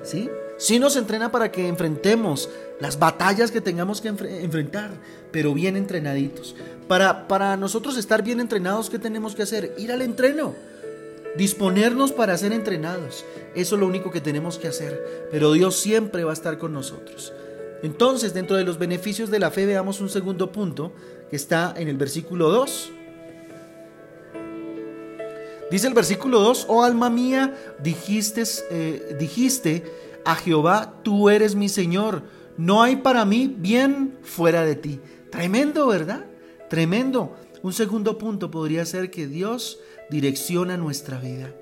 ¿sí? 0.04 0.30
Sí 0.63 0.79
nos 0.79 0.96
entrena 0.96 1.29
para 1.29 1.51
que 1.51 1.67
enfrentemos 1.67 2.50
las 2.79 2.98
batallas 2.98 3.51
que 3.51 3.60
tengamos 3.60 4.00
que 4.00 4.08
enfrentar, 4.08 4.91
pero 5.29 5.53
bien 5.53 5.75
entrenaditos. 5.75 6.55
Para, 6.88 7.27
para 7.27 7.58
nosotros 7.58 7.98
estar 7.98 8.24
bien 8.24 8.39
entrenados, 8.39 8.89
¿qué 8.89 8.98
tenemos 8.98 9.36
que 9.36 9.43
hacer? 9.43 9.75
Ir 9.77 9.91
al 9.91 10.01
entreno. 10.01 10.55
Disponernos 11.36 12.13
para 12.13 12.38
ser 12.38 12.53
entrenados. 12.53 13.25
Eso 13.55 13.75
es 13.75 13.82
lo 13.82 13.88
único 13.88 14.10
que 14.10 14.22
tenemos 14.22 14.58
que 14.58 14.70
hacer. 14.70 15.27
Pero 15.34 15.51
Dios 15.51 15.75
siempre 15.75 16.24
va 16.24 16.32
a 16.32 16.34
estar 16.34 16.58
con 16.58 16.72
nosotros. 16.72 17.34
Entonces, 17.82 18.34
dentro 18.34 18.55
de 18.55 18.63
los 18.63 18.79
beneficios 18.79 19.29
de 19.29 19.39
la 19.39 19.51
fe, 19.51 19.65
veamos 19.65 20.00
un 20.00 20.08
segundo 20.08 20.53
punto 20.53 20.93
que 21.29 21.36
está 21.36 21.74
en 21.75 21.89
el 21.89 21.98
versículo 21.98 22.48
2. 22.48 22.91
Dice 25.70 25.88
el 25.88 25.93
versículo 25.93 26.39
2, 26.39 26.67
oh 26.70 26.84
alma 26.84 27.10
mía, 27.10 27.53
eh, 27.84 29.17
dijiste 29.20 29.84
a 30.25 30.36
Jehová, 30.36 31.00
tú 31.03 31.30
eres 31.30 31.56
mi 31.56 31.70
Señor, 31.70 32.24
no 32.58 32.82
hay 32.82 32.98
para 32.98 33.25
mí 33.25 33.53
bien 33.58 34.18
fuera 34.22 34.63
de 34.63 34.75
ti. 34.75 35.00
Tremendo, 35.32 35.88
¿verdad? 35.88 36.25
Tremendo. 36.70 37.36
Un 37.62 37.74
segundo 37.74 38.18
punto 38.18 38.51
podría 38.51 38.86
ser 38.86 39.10
que 39.10 39.27
Dios 39.27 39.80
direcciona 40.10 40.77
nuestra 40.77 41.18
vida. 41.18 41.53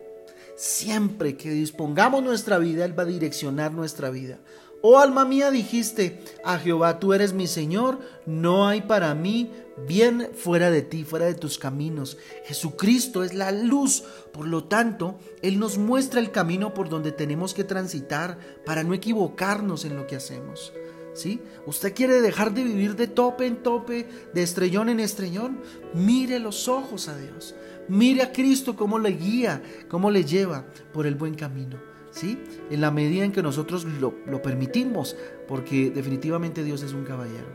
Siempre 0.58 1.38
que 1.38 1.52
dispongamos 1.52 2.24
nuestra 2.24 2.58
vida, 2.58 2.86
Él 2.86 2.98
va 2.98 3.04
a 3.04 3.08
direccionar 3.08 3.72
nuestra 3.72 4.10
vida. 4.10 4.40
Oh 4.84 4.98
alma 4.98 5.26
mía, 5.26 5.52
dijiste 5.52 6.24
a 6.44 6.58
Jehová, 6.58 7.00
tú 7.00 7.14
eres 7.14 7.34
mi 7.34 7.46
Señor, 7.46 8.00
no 8.26 8.68
hay 8.68 8.82
para 8.82 9.14
mí 9.14 9.52
bien 9.88 10.32
fuera 10.34 10.72
de 10.72 10.82
ti, 10.82 11.04
fuera 11.04 11.26
de 11.26 11.36
tus 11.36 11.60
caminos. 11.60 12.18
Jesucristo 12.46 13.24
es 13.24 13.36
la 13.36 13.52
luz, 13.52 14.04
por 14.34 14.48
lo 14.48 14.64
tanto, 14.64 15.20
Él 15.44 15.60
nos 15.60 15.78
muestra 15.78 16.20
el 16.20 16.32
camino 16.32 16.74
por 16.74 16.90
donde 16.90 17.12
tenemos 17.12 17.54
que 17.54 17.64
transitar 17.64 18.40
para 18.66 18.84
no 18.84 18.96
equivocarnos 18.96 19.86
en 19.86 19.96
lo 19.96 20.08
que 20.08 20.16
hacemos. 20.16 20.74
¿Sí? 21.14 21.42
¿Usted 21.68 21.94
quiere 21.94 22.22
dejar 22.22 22.54
de 22.54 22.64
vivir 22.64 22.96
de 22.96 23.08
tope 23.08 23.46
en 23.46 23.58
tope, 23.58 24.08
de 24.34 24.44
estrellón 24.44 24.90
en 24.90 25.02
estrellón? 25.02 25.60
Mire 25.94 26.40
los 26.40 26.70
ojos 26.70 27.08
a 27.10 27.18
Dios. 27.18 27.54
Mire 27.90 28.24
a 28.24 28.32
Cristo 28.32 28.78
cómo 28.78 28.98
le 28.98 29.10
guía, 29.10 29.62
cómo 29.90 30.10
le 30.10 30.24
lleva 30.24 30.66
por 30.94 31.06
el 31.06 31.16
buen 31.16 31.36
camino. 31.36 31.91
¿Sí? 32.12 32.38
En 32.70 32.82
la 32.82 32.92
medida 32.92 33.26
en 33.26 33.32
que 33.32 33.42
nosotros 33.42 33.86
lo, 33.86 34.14
lo 34.26 34.42
permitimos, 34.42 35.16
porque 35.48 35.90
definitivamente 35.90 36.64
Dios 36.64 36.84
es 36.84 36.94
un 36.94 37.04
caballero. 37.04 37.48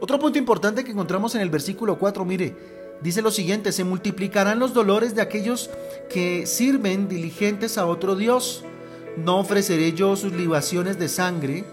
Otro 0.00 0.18
punto 0.18 0.38
importante 0.38 0.84
que 0.84 0.92
encontramos 0.92 1.34
en 1.34 1.42
el 1.42 1.50
versículo 1.50 1.98
4, 1.98 2.24
mire, 2.24 2.56
dice 3.02 3.20
lo 3.20 3.30
siguiente, 3.30 3.72
se 3.72 3.84
multiplicarán 3.84 4.58
los 4.58 4.72
dolores 4.72 5.14
de 5.14 5.22
aquellos 5.22 5.70
que 6.08 6.46
sirven 6.46 7.08
diligentes 7.08 7.76
a 7.76 7.86
otro 7.86 8.16
Dios. 8.16 8.64
No 9.16 9.38
ofreceré 9.38 9.92
yo 9.92 10.16
sus 10.16 10.32
libaciones 10.32 10.98
de 10.98 11.08
sangre, 11.08 11.64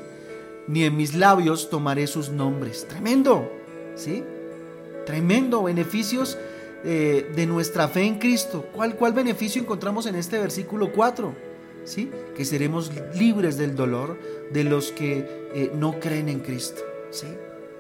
ni 0.67 0.83
en 0.83 0.97
mis 0.97 1.15
labios 1.15 1.69
tomaré 1.69 2.07
sus 2.07 2.29
nombres. 2.29 2.85
Tremendo, 2.87 3.49
¿sí? 3.95 4.23
Tremendo 5.05 5.63
beneficios 5.63 6.37
eh, 6.83 7.31
de 7.33 7.45
nuestra 7.45 7.87
fe 7.87 8.03
en 8.03 8.19
Cristo. 8.19 8.65
¿Cuál, 8.73 8.95
¿Cuál 8.95 9.13
beneficio 9.13 9.61
encontramos 9.61 10.05
en 10.05 10.15
este 10.15 10.37
versículo 10.37 10.91
4? 10.91 11.46
¿Sí? 11.87 12.11
Que 12.35 12.43
seremos 12.43 12.91
libres 13.15 13.57
del 13.57 13.73
dolor 13.73 14.17
de 14.51 14.65
los 14.65 14.91
que 14.91 15.49
eh, 15.53 15.71
no 15.73 15.99
creen 16.01 16.27
en 16.27 16.41
Cristo. 16.41 16.81
¿sí? 17.11 17.27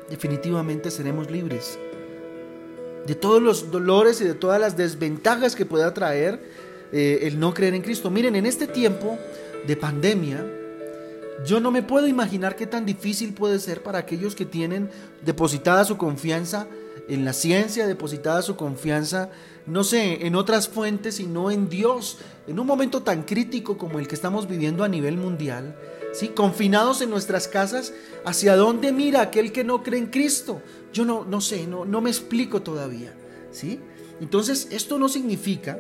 Definitivamente 0.09 0.91
seremos 0.91 1.29
libres 1.29 1.77
de 3.05 3.15
todos 3.15 3.41
los 3.41 3.69
dolores 3.69 4.21
y 4.21 4.23
de 4.23 4.33
todas 4.33 4.59
las 4.59 4.77
desventajas 4.77 5.55
que 5.55 5.65
pueda 5.65 5.93
traer 5.93 6.39
eh, 6.91 7.19
el 7.23 7.39
no 7.39 7.53
creer 7.53 7.73
en 7.73 7.81
Cristo. 7.81 8.09
Miren, 8.09 8.35
en 8.35 8.45
este 8.45 8.67
tiempo 8.67 9.17
de 9.65 9.75
pandemia, 9.75 10.45
yo 11.45 11.59
no 11.59 11.71
me 11.71 11.83
puedo 11.83 12.07
imaginar 12.07 12.55
qué 12.55 12.65
tan 12.65 12.85
difícil 12.85 13.33
puede 13.33 13.59
ser 13.59 13.83
para 13.83 13.99
aquellos 13.99 14.35
que 14.35 14.45
tienen 14.45 14.89
depositada 15.25 15.85
su 15.85 15.97
confianza 15.97 16.67
en 17.07 17.25
la 17.25 17.33
ciencia, 17.33 17.87
depositada 17.87 18.41
su 18.41 18.55
confianza, 18.55 19.29
no 19.65 19.83
sé, 19.83 20.25
en 20.25 20.35
otras 20.35 20.67
fuentes, 20.67 21.15
sino 21.15 21.51
en 21.51 21.69
Dios, 21.69 22.17
en 22.47 22.59
un 22.59 22.67
momento 22.67 23.03
tan 23.03 23.23
crítico 23.23 23.77
como 23.77 23.99
el 23.99 24.07
que 24.07 24.15
estamos 24.15 24.47
viviendo 24.47 24.83
a 24.83 24.89
nivel 24.89 25.17
mundial, 25.17 25.75
¿sí? 26.13 26.29
confinados 26.29 27.01
en 27.01 27.09
nuestras 27.09 27.47
casas, 27.47 27.93
¿hacia 28.25 28.55
dónde 28.55 28.91
mira 28.91 29.21
aquel 29.21 29.51
que 29.51 29.63
no 29.63 29.83
cree 29.83 29.99
en 29.99 30.07
Cristo? 30.07 30.61
Yo 30.93 31.05
no, 31.05 31.25
no 31.25 31.41
sé, 31.41 31.67
no, 31.67 31.85
no 31.85 32.01
me 32.01 32.09
explico 32.09 32.61
todavía. 32.61 33.13
¿sí? 33.51 33.79
Entonces, 34.19 34.67
esto 34.71 34.99
no 34.99 35.09
significa 35.09 35.79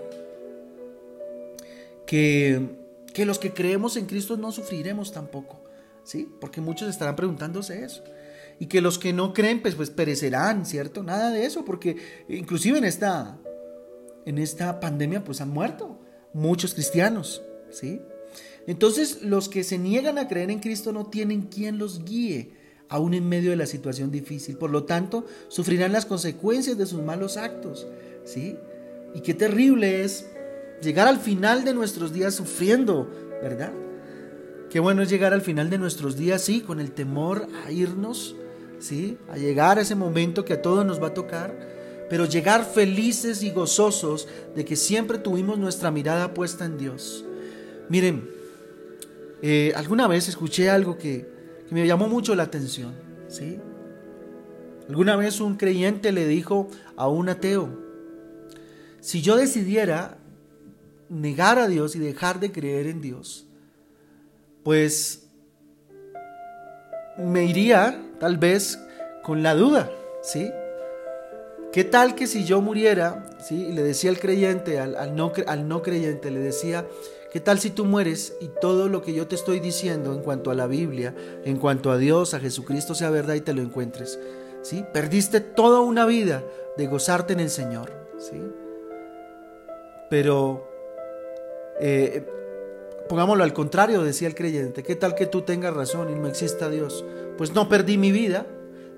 que, 2.05 2.69
que 3.13 3.25
los 3.25 3.39
que 3.39 3.53
creemos 3.53 3.97
en 3.97 4.05
Cristo 4.05 4.37
no 4.37 4.51
sufriremos 4.51 5.11
tampoco, 5.11 5.61
¿sí? 6.03 6.29
porque 6.39 6.61
muchos 6.61 6.89
estarán 6.89 7.15
preguntándose 7.15 7.83
eso 7.83 8.03
y 8.59 8.67
que 8.67 8.81
los 8.81 8.97
que 8.99 9.13
no 9.13 9.33
creen 9.33 9.61
pues, 9.61 9.75
pues 9.75 9.89
perecerán, 9.89 10.65
¿cierto? 10.65 11.03
Nada 11.03 11.31
de 11.31 11.45
eso, 11.45 11.63
porque 11.65 11.97
inclusive 12.27 12.77
en 12.77 12.85
esta, 12.85 13.37
en 14.25 14.37
esta 14.37 14.79
pandemia 14.79 15.23
pues 15.23 15.41
han 15.41 15.49
muerto 15.49 15.99
muchos 16.33 16.73
cristianos, 16.73 17.43
¿sí? 17.69 18.01
Entonces 18.65 19.21
los 19.21 19.47
que 19.47 19.63
se 19.63 19.77
niegan 19.77 20.17
a 20.17 20.27
creer 20.27 20.51
en 20.51 20.59
Cristo 20.59 20.91
no 20.91 21.07
tienen 21.07 21.43
quien 21.43 21.77
los 21.77 22.03
guíe, 22.03 22.51
aún 22.89 23.13
en 23.13 23.27
medio 23.27 23.49
de 23.51 23.55
la 23.55 23.65
situación 23.65 24.11
difícil. 24.11 24.57
Por 24.57 24.71
lo 24.71 24.83
tanto, 24.83 25.25
sufrirán 25.49 25.91
las 25.91 26.05
consecuencias 26.05 26.77
de 26.77 26.85
sus 26.85 27.01
malos 27.01 27.37
actos, 27.37 27.87
¿sí? 28.23 28.57
Y 29.13 29.21
qué 29.21 29.33
terrible 29.33 30.03
es 30.03 30.27
llegar 30.81 31.07
al 31.07 31.19
final 31.19 31.63
de 31.63 31.73
nuestros 31.73 32.13
días 32.13 32.35
sufriendo, 32.35 33.09
¿verdad? 33.41 33.73
Qué 34.69 34.79
bueno 34.79 35.01
es 35.01 35.09
llegar 35.09 35.33
al 35.33 35.41
final 35.41 35.69
de 35.69 35.77
nuestros 35.77 36.17
días, 36.17 36.41
sí, 36.41 36.61
con 36.61 36.79
el 36.79 36.91
temor 36.91 37.47
a 37.65 37.71
irnos, 37.71 38.35
A 39.29 39.37
llegar 39.37 39.79
a 39.79 39.81
ese 39.81 39.95
momento 39.95 40.45
que 40.45 40.53
a 40.53 40.61
todos 40.61 40.85
nos 40.85 41.01
va 41.01 41.07
a 41.07 41.13
tocar, 41.13 41.57
pero 42.09 42.25
llegar 42.25 42.63
felices 42.63 43.43
y 43.43 43.51
gozosos 43.51 44.27
de 44.55 44.65
que 44.65 44.75
siempre 44.75 45.17
tuvimos 45.17 45.57
nuestra 45.57 45.91
mirada 45.91 46.33
puesta 46.33 46.65
en 46.65 46.77
Dios. 46.77 47.25
Miren, 47.89 48.29
eh, 49.41 49.73
alguna 49.75 50.07
vez 50.07 50.29
escuché 50.29 50.69
algo 50.69 50.97
que, 50.97 51.27
que 51.67 51.75
me 51.75 51.85
llamó 51.85 52.07
mucho 52.07 52.35
la 52.35 52.43
atención, 52.43 52.93
¿sí? 53.27 53.59
Alguna 54.87 55.15
vez 55.15 55.41
un 55.41 55.57
creyente 55.57 56.11
le 56.11 56.27
dijo 56.27 56.69
a 56.95 57.07
un 57.07 57.29
ateo, 57.29 57.69
si 59.01 59.21
yo 59.21 59.35
decidiera 59.35 60.17
negar 61.09 61.59
a 61.59 61.67
Dios 61.67 61.95
y 61.95 61.99
dejar 61.99 62.39
de 62.39 62.51
creer 62.51 62.87
en 62.87 63.01
Dios, 63.01 63.47
pues 64.63 65.26
me 67.17 67.45
iría 67.45 67.99
tal 68.19 68.37
vez 68.37 68.79
con 69.23 69.43
la 69.43 69.55
duda, 69.55 69.91
¿sí? 70.21 70.49
¿Qué 71.71 71.83
tal 71.83 72.15
que 72.15 72.27
si 72.27 72.45
yo 72.45 72.61
muriera, 72.61 73.25
¿sí? 73.39 73.67
Y 73.69 73.73
le 73.73 73.83
decía 73.83 74.09
al 74.09 74.19
creyente, 74.19 74.79
al, 74.79 75.15
no, 75.15 75.33
al 75.47 75.67
no 75.67 75.81
creyente, 75.81 76.31
le 76.31 76.39
decía, 76.39 76.85
¿qué 77.31 77.39
tal 77.39 77.59
si 77.59 77.69
tú 77.69 77.85
mueres 77.85 78.33
y 78.39 78.49
todo 78.61 78.87
lo 78.87 79.01
que 79.01 79.13
yo 79.13 79.27
te 79.27 79.35
estoy 79.35 79.59
diciendo 79.59 80.13
en 80.13 80.21
cuanto 80.21 80.49
a 80.49 80.55
la 80.55 80.67
Biblia, 80.67 81.13
en 81.43 81.57
cuanto 81.57 81.91
a 81.91 81.97
Dios, 81.97 82.33
a 82.33 82.39
Jesucristo 82.39 82.95
sea 82.95 83.09
verdad 83.09 83.35
y 83.35 83.41
te 83.41 83.53
lo 83.53 83.61
encuentres? 83.61 84.19
¿Sí? 84.61 84.85
Perdiste 84.93 85.39
toda 85.39 85.81
una 85.81 86.05
vida 86.05 86.43
de 86.77 86.87
gozarte 86.87 87.33
en 87.33 87.41
el 87.41 87.49
Señor, 87.49 87.91
¿sí? 88.17 88.41
Pero 90.09 90.67
eh, 91.79 92.25
pongámoslo 93.07 93.43
al 93.43 93.53
contrario, 93.53 94.03
decía 94.03 94.27
el 94.27 94.35
creyente, 94.35 94.83
¿qué 94.83 94.95
tal 94.95 95.15
que 95.15 95.25
tú 95.25 95.41
tengas 95.41 95.73
razón 95.73 96.09
y 96.11 96.15
no 96.15 96.27
exista 96.27 96.69
Dios? 96.69 97.03
Pues 97.37 97.53
no 97.53 97.69
perdí 97.69 97.97
mi 97.97 98.11
vida, 98.11 98.45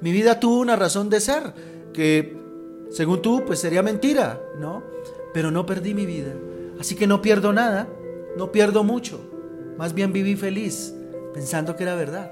mi 0.02 0.12
vida 0.12 0.40
tuvo 0.40 0.60
una 0.60 0.76
razón 0.76 1.10
de 1.10 1.20
ser, 1.20 1.54
que 1.94 2.38
según 2.90 3.22
tú, 3.22 3.44
pues 3.46 3.60
sería 3.60 3.84
mentira, 3.84 4.42
¿no? 4.60 4.84
Pero 5.34 5.52
no 5.52 5.66
perdí 5.66 5.94
mi 5.94 6.06
vida, 6.06 6.34
así 6.80 6.96
que 6.96 7.08
no 7.08 7.22
pierdo 7.22 7.54
nada, 7.54 7.88
no 8.38 8.52
pierdo 8.52 8.84
mucho, 8.84 9.20
más 9.78 9.94
bien 9.94 10.14
viví 10.14 10.36
feliz, 10.36 10.94
pensando 11.34 11.76
que 11.76 11.84
era 11.84 11.96
verdad, 11.96 12.32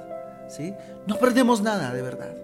¿sí? 0.50 0.74
No 1.06 1.18
perdemos 1.18 1.62
nada, 1.62 1.94
de 1.94 2.02
verdad. 2.02 2.36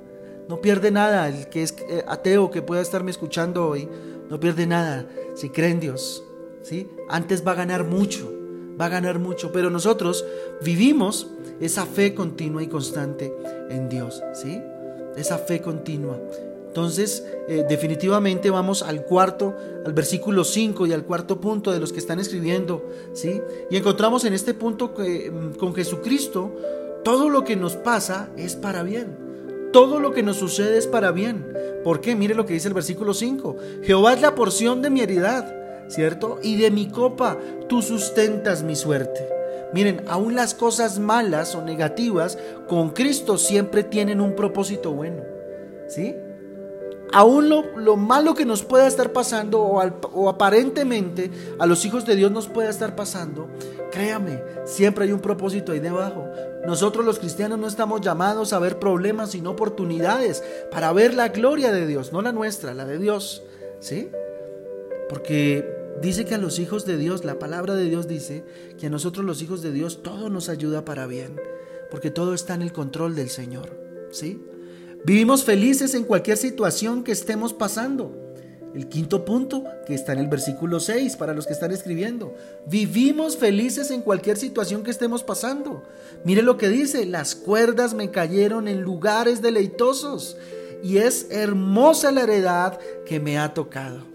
No 0.50 0.60
pierde 0.60 0.92
nada 0.92 1.30
el 1.30 1.48
que 1.48 1.64
es 1.64 1.74
eh, 1.88 2.04
ateo 2.06 2.52
que 2.52 2.62
pueda 2.62 2.82
estarme 2.82 3.12
escuchando 3.12 3.66
hoy, 3.68 3.88
no 4.30 4.40
pierde 4.42 4.68
nada 4.68 5.06
si 5.36 5.50
cree 5.50 5.70
en 5.70 5.80
Dios, 5.80 6.22
¿sí? 6.64 6.90
Antes 7.10 7.48
va 7.48 7.54
a 7.54 7.56
ganar 7.56 7.86
mucho 7.86 8.43
va 8.80 8.86
a 8.86 8.90
ganar 8.90 9.20
mucho, 9.20 9.52
pero 9.52 9.70
nosotros 9.70 10.26
vivimos 10.62 11.28
esa 11.60 11.86
fe 11.86 12.14
continua 12.14 12.64
y 12.64 12.68
constante 12.68 13.34
en 13.70 13.90
Dios, 13.90 14.22
¿sí? 14.34 14.62
Esa 15.16 15.38
fe 15.38 15.62
continua. 15.62 16.20
Entonces, 16.68 17.24
eh, 17.48 17.66
definitivamente 17.70 18.50
vamos 18.50 18.82
al 18.82 19.06
cuarto, 19.06 19.56
al 19.86 19.94
versículo 19.94 20.44
5 20.44 20.88
y 20.88 20.94
al 20.94 21.04
cuarto 21.04 21.40
punto 21.40 21.72
de 21.72 21.80
los 21.80 21.94
que 21.94 22.00
están 22.00 22.20
escribiendo, 22.20 22.84
¿sí? 23.14 23.40
Y 23.70 23.78
encontramos 23.78 24.26
en 24.26 24.34
este 24.34 24.56
punto 24.56 24.94
que 24.94 25.30
mm, 25.30 25.54
con 25.54 25.76
Jesucristo 25.76 26.52
todo 27.04 27.30
lo 27.30 27.44
que 27.44 27.56
nos 27.56 27.76
pasa 27.76 28.30
es 28.38 28.56
para 28.56 28.82
bien. 28.82 29.16
Todo 29.72 30.00
lo 30.00 30.14
que 30.14 30.24
nos 30.24 30.38
sucede 30.38 30.78
es 30.78 30.88
para 30.88 31.12
bien. 31.12 31.46
¿Por 31.84 32.02
qué? 32.02 32.16
Mire 32.16 32.34
lo 32.34 32.46
que 32.46 32.54
dice 32.54 32.70
el 32.70 32.74
versículo 32.74 33.14
5. 33.14 33.58
Jehová 33.84 34.14
es 34.14 34.22
la 34.22 34.34
porción 34.34 34.82
de 34.82 34.90
mi 34.90 35.02
heredad 35.02 35.63
¿cierto? 35.94 36.40
Y 36.42 36.58
de 36.58 36.72
mi 36.72 36.88
copa 36.90 37.38
tú 37.70 37.82
sustentas 37.82 38.64
mi 38.64 38.76
suerte. 38.76 39.30
Miren, 39.74 40.04
aún 40.08 40.36
las 40.36 40.54
cosas 40.54 41.00
malas 41.00 41.56
o 41.56 41.62
negativas 41.62 42.38
con 42.68 42.92
Cristo 42.92 43.38
siempre 43.38 43.84
tienen 43.84 44.22
un 44.22 44.36
propósito 44.36 44.92
bueno, 44.92 45.24
¿sí? 45.88 46.16
Aún 47.12 47.48
lo, 47.48 47.96
malo 47.96 48.34
que 48.34 48.46
nos 48.46 48.64
pueda 48.64 48.88
estar 48.88 49.12
pasando 49.12 49.62
o, 49.62 49.84
o 50.14 50.30
aparentemente 50.30 51.30
a 51.60 51.68
los 51.68 51.86
hijos 51.86 52.06
de 52.08 52.16
Dios 52.16 52.32
nos 52.32 52.48
pueda 52.48 52.70
estar 52.70 52.96
pasando, 52.96 53.50
créame, 53.92 54.42
siempre 54.66 55.06
hay 55.06 55.12
un 55.12 55.20
propósito 55.20 55.74
ahí 55.74 55.80
debajo. 55.80 56.26
Nosotros 56.66 57.06
los 57.06 57.20
cristianos 57.20 57.60
no 57.60 57.68
estamos 57.68 58.02
llamados 58.02 58.52
a 58.52 58.60
ver 58.60 58.80
problemas, 58.80 59.32
sino 59.32 59.52
oportunidades 59.52 60.44
para 60.72 60.92
ver 60.92 61.14
la 61.14 61.30
gloria 61.30 61.72
de 61.72 61.86
Dios, 61.86 62.12
no 62.14 62.24
la 62.24 62.32
nuestra, 62.32 62.74
la 62.74 62.86
de 62.86 62.98
Dios, 62.98 63.44
¿sí? 63.80 64.10
Porque 65.10 65.83
dice 66.02 66.26
que 66.26 66.36
a 66.36 66.38
los 66.38 66.60
hijos 66.60 66.86
de 66.86 66.98
Dios, 66.98 67.26
la 67.26 67.40
palabra 67.40 67.76
de 67.76 67.86
Dios 67.86 68.08
dice 68.08 68.44
que 68.80 68.88
a 68.88 68.90
nosotros 68.90 69.26
los 69.26 69.42
hijos 69.42 69.62
de 69.62 69.72
Dios 69.72 70.04
todo 70.04 70.30
nos 70.30 70.50
ayuda 70.50 70.86
para 70.86 71.08
bien, 71.08 71.40
porque 71.92 72.12
todo 72.12 72.34
está 72.34 72.54
en 72.56 72.62
el 72.62 72.74
control 72.74 73.16
del 73.16 73.30
Señor, 73.30 73.70
¿sí? 74.12 74.42
Vivimos 75.06 75.44
felices 75.44 75.94
en 75.96 76.06
cualquier 76.06 76.38
situación 76.38 77.04
que 77.04 77.12
estemos 77.12 77.54
pasando. 77.54 78.20
El 78.74 78.88
quinto 78.88 79.24
punto, 79.24 79.66
que 79.86 79.94
está 79.94 80.14
en 80.14 80.20
el 80.20 80.28
versículo 80.28 80.80
6 80.80 81.18
para 81.18 81.34
los 81.34 81.46
que 81.46 81.54
están 81.54 81.72
escribiendo. 81.72 82.34
Vivimos 82.66 83.38
felices 83.38 83.92
en 83.92 84.02
cualquier 84.02 84.38
situación 84.38 84.82
que 84.82 84.90
estemos 84.90 85.22
pasando. 85.24 85.84
Mire 86.24 86.42
lo 86.42 86.58
que 86.58 86.70
dice, 86.70 87.06
las 87.06 87.36
cuerdas 87.36 87.94
me 87.94 88.10
cayeron 88.10 88.68
en 88.68 88.82
lugares 88.82 89.42
deleitosos 89.42 90.38
y 90.82 90.98
es 90.98 91.28
hermosa 91.30 92.12
la 92.12 92.24
heredad 92.24 92.80
que 93.06 93.20
me 93.20 93.38
ha 93.38 93.54
tocado. 93.54 94.13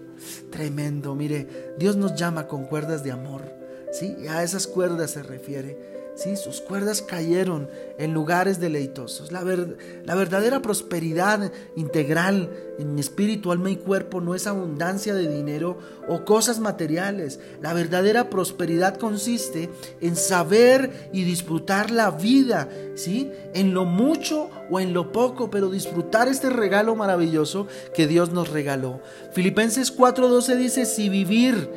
Tremendo, 0.51 1.15
mire, 1.15 1.73
Dios 1.77 1.95
nos 1.95 2.15
llama 2.15 2.47
con 2.47 2.65
cuerdas 2.65 3.03
de 3.03 3.11
amor, 3.11 3.43
¿sí? 3.91 4.15
A 4.27 4.43
esas 4.43 4.67
cuerdas 4.67 5.11
se 5.11 5.23
refiere, 5.23 5.98
¿sí? 6.19 6.35
sus 6.35 6.61
cuerdas 6.61 7.01
cayeron 7.01 7.69
en 7.97 8.13
lugares 8.13 8.59
deleitosos. 8.59 9.31
La, 9.31 9.43
la 9.43 10.15
verdadera 10.15 10.61
prosperidad 10.61 11.51
integral 11.75 12.49
en 12.77 12.97
espíritu, 12.97 13.51
alma 13.51 13.71
y 13.71 13.75
cuerpo 13.75 14.21
no 14.21 14.35
es 14.35 14.47
abundancia 14.47 15.13
de 15.13 15.27
dinero 15.27 15.77
o 16.07 16.23
cosas 16.23 16.59
materiales. 16.59 17.39
La 17.61 17.73
verdadera 17.73 18.29
prosperidad 18.29 18.97
consiste 18.97 19.69
en 20.01 20.15
saber 20.15 21.09
y 21.11 21.23
disfrutar 21.23 21.91
la 21.91 22.11
vida, 22.11 22.69
¿sí? 22.95 23.31
en 23.53 23.73
lo 23.73 23.85
mucho 23.85 24.49
o 24.69 24.79
en 24.79 24.93
lo 24.93 25.11
poco, 25.11 25.49
pero 25.49 25.69
disfrutar 25.69 26.27
este 26.27 26.49
regalo 26.49 26.95
maravilloso 26.95 27.67
que 27.93 28.07
Dios 28.07 28.31
nos 28.31 28.49
regaló. 28.49 29.01
Filipenses 29.33 29.95
4:12 29.95 30.55
dice, 30.55 30.85
si 30.85 31.09
vivir 31.09 31.69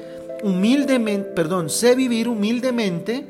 humildemente, 0.43 1.31
perdón, 1.31 1.71
sé 1.71 1.95
vivir 1.95 2.29
humildemente, 2.29 3.27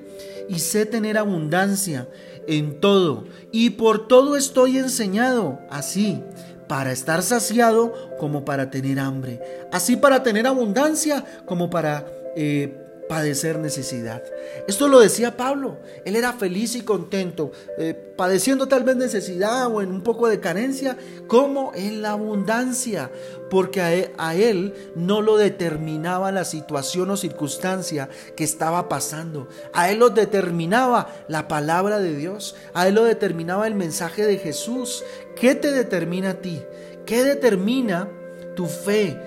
y 0.48 0.58
sé 0.58 0.86
tener 0.86 1.18
abundancia 1.18 2.08
en 2.46 2.80
todo, 2.80 3.24
y 3.52 3.70
por 3.70 4.08
todo 4.08 4.36
estoy 4.36 4.78
enseñado, 4.78 5.60
así, 5.70 6.22
para 6.68 6.92
estar 6.92 7.22
saciado 7.22 7.92
como 8.18 8.44
para 8.44 8.70
tener 8.70 8.98
hambre, 8.98 9.40
así 9.72 9.96
para 9.96 10.22
tener 10.22 10.46
abundancia 10.46 11.24
como 11.44 11.70
para 11.70 12.06
eh, 12.34 12.81
padecer 13.12 13.58
necesidad. 13.58 14.22
Esto 14.66 14.88
lo 14.88 14.98
decía 14.98 15.36
Pablo. 15.36 15.76
Él 16.06 16.16
era 16.16 16.32
feliz 16.32 16.74
y 16.76 16.80
contento, 16.80 17.52
eh, 17.76 17.92
padeciendo 17.92 18.68
tal 18.68 18.84
vez 18.84 18.96
necesidad 18.96 19.66
o 19.66 19.82
en 19.82 19.90
un 19.90 20.02
poco 20.02 20.28
de 20.28 20.40
carencia, 20.40 20.96
como 21.26 21.72
en 21.74 22.00
la 22.00 22.12
abundancia, 22.12 23.10
porque 23.50 23.80
e, 23.82 24.12
a 24.16 24.34
él, 24.34 24.72
no 24.96 25.20
lo 25.20 25.36
determinaba 25.36 26.32
la 26.32 26.46
situación 26.46 27.10
o 27.10 27.18
circunstancia 27.18 28.08
que 28.34 28.44
estaba 28.44 28.88
pasando. 28.88 29.46
A 29.74 29.90
él 29.90 29.98
lo 29.98 30.08
determinaba 30.08 31.14
la 31.28 31.48
palabra 31.48 31.98
de 31.98 32.16
Dios. 32.16 32.56
A 32.72 32.88
él 32.88 32.94
lo 32.94 33.04
determinaba 33.04 33.66
el 33.66 33.74
mensaje 33.74 34.24
de 34.24 34.38
Jesús. 34.38 35.04
¿Qué 35.36 35.54
te 35.54 35.70
determina 35.70 36.30
a 36.30 36.40
ti? 36.40 36.62
¿Qué 37.04 37.24
determina 37.24 38.08
tu 38.56 38.64
fe? 38.64 39.20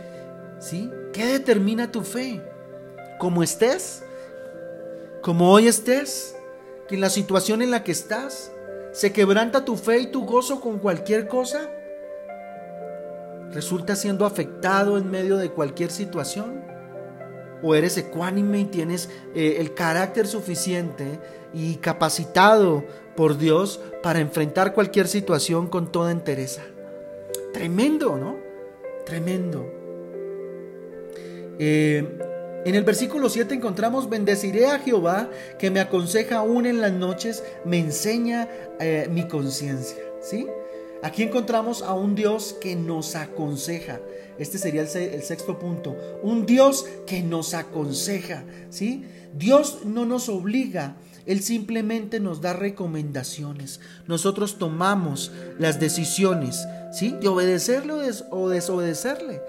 ¿Sí? 0.59 0.89
¿Qué 1.13 1.27
determina 1.27 1.91
tu 1.91 2.01
fe? 2.01 2.41
Como 3.19 3.43
estés, 3.43 4.03
como 5.21 5.51
hoy 5.51 5.67
estés, 5.67 6.35
que 6.87 6.95
en 6.95 7.01
la 7.01 7.09
situación 7.09 7.61
en 7.61 7.71
la 7.71 7.83
que 7.83 7.91
estás, 7.91 8.51
se 8.91 9.11
quebranta 9.11 9.65
tu 9.65 9.75
fe 9.75 9.99
y 9.99 10.07
tu 10.07 10.25
gozo 10.25 10.61
con 10.61 10.79
cualquier 10.79 11.27
cosa, 11.27 11.69
resulta 13.51 13.95
siendo 13.95 14.25
afectado 14.25 14.97
en 14.97 15.09
medio 15.09 15.37
de 15.37 15.49
cualquier 15.49 15.91
situación, 15.91 16.63
o 17.63 17.73
eres 17.73 17.97
ecuánime 17.97 18.59
y 18.59 18.65
tienes 18.65 19.09
eh, 19.33 19.57
el 19.59 19.73
carácter 19.73 20.27
suficiente 20.27 21.19
y 21.53 21.75
capacitado 21.77 22.83
por 23.15 23.37
Dios 23.37 23.79
para 24.03 24.19
enfrentar 24.19 24.73
cualquier 24.73 25.07
situación 25.07 25.67
con 25.67 25.91
toda 25.91 26.11
entereza. 26.11 26.63
Tremendo, 27.53 28.17
¿no? 28.17 28.37
Tremendo. 29.05 29.65
Eh, 31.57 32.19
en 32.65 32.73
el 32.73 32.83
versículo 32.83 33.29
7 33.29 33.53
encontramos, 33.53 34.09
bendeciré 34.09 34.65
a 34.65 34.79
Jehová 34.79 35.29
que 35.59 35.69
me 35.69 35.79
aconseja 35.79 36.37
aún 36.37 36.65
en 36.65 36.81
las 36.81 36.91
noches, 36.91 37.43
me 37.63 37.77
enseña 37.77 38.49
eh, 38.79 39.07
mi 39.11 39.27
conciencia. 39.27 39.99
¿Sí? 40.19 40.47
Aquí 41.03 41.21
encontramos 41.21 41.83
a 41.83 41.93
un 41.93 42.15
Dios 42.15 42.55
que 42.59 42.75
nos 42.75 43.15
aconseja. 43.15 43.99
Este 44.39 44.57
sería 44.57 44.81
el, 44.81 44.97
el, 44.97 45.21
sexto 45.21 45.59
punto. 45.59 45.95
Un 46.23 46.47
Dios 46.47 46.87
que 47.05 47.21
nos 47.21 47.53
aconseja. 47.53 48.43
¿sí? 48.71 49.05
Dios 49.37 49.81
no 49.85 50.05
nos 50.05 50.27
obliga, 50.29 50.95
Él 51.27 51.43
simplemente 51.43 52.19
nos 52.19 52.41
da 52.41 52.53
recomendaciones. 52.53 53.79
Nosotros 54.07 54.57
tomamos 54.57 55.31
las 55.59 55.79
decisiones 55.79 56.65
¿sí? 56.91 57.15
de 57.21 57.27
obedecerle 57.27 57.93
o 58.31 58.49
desobedecerle. 58.49 59.41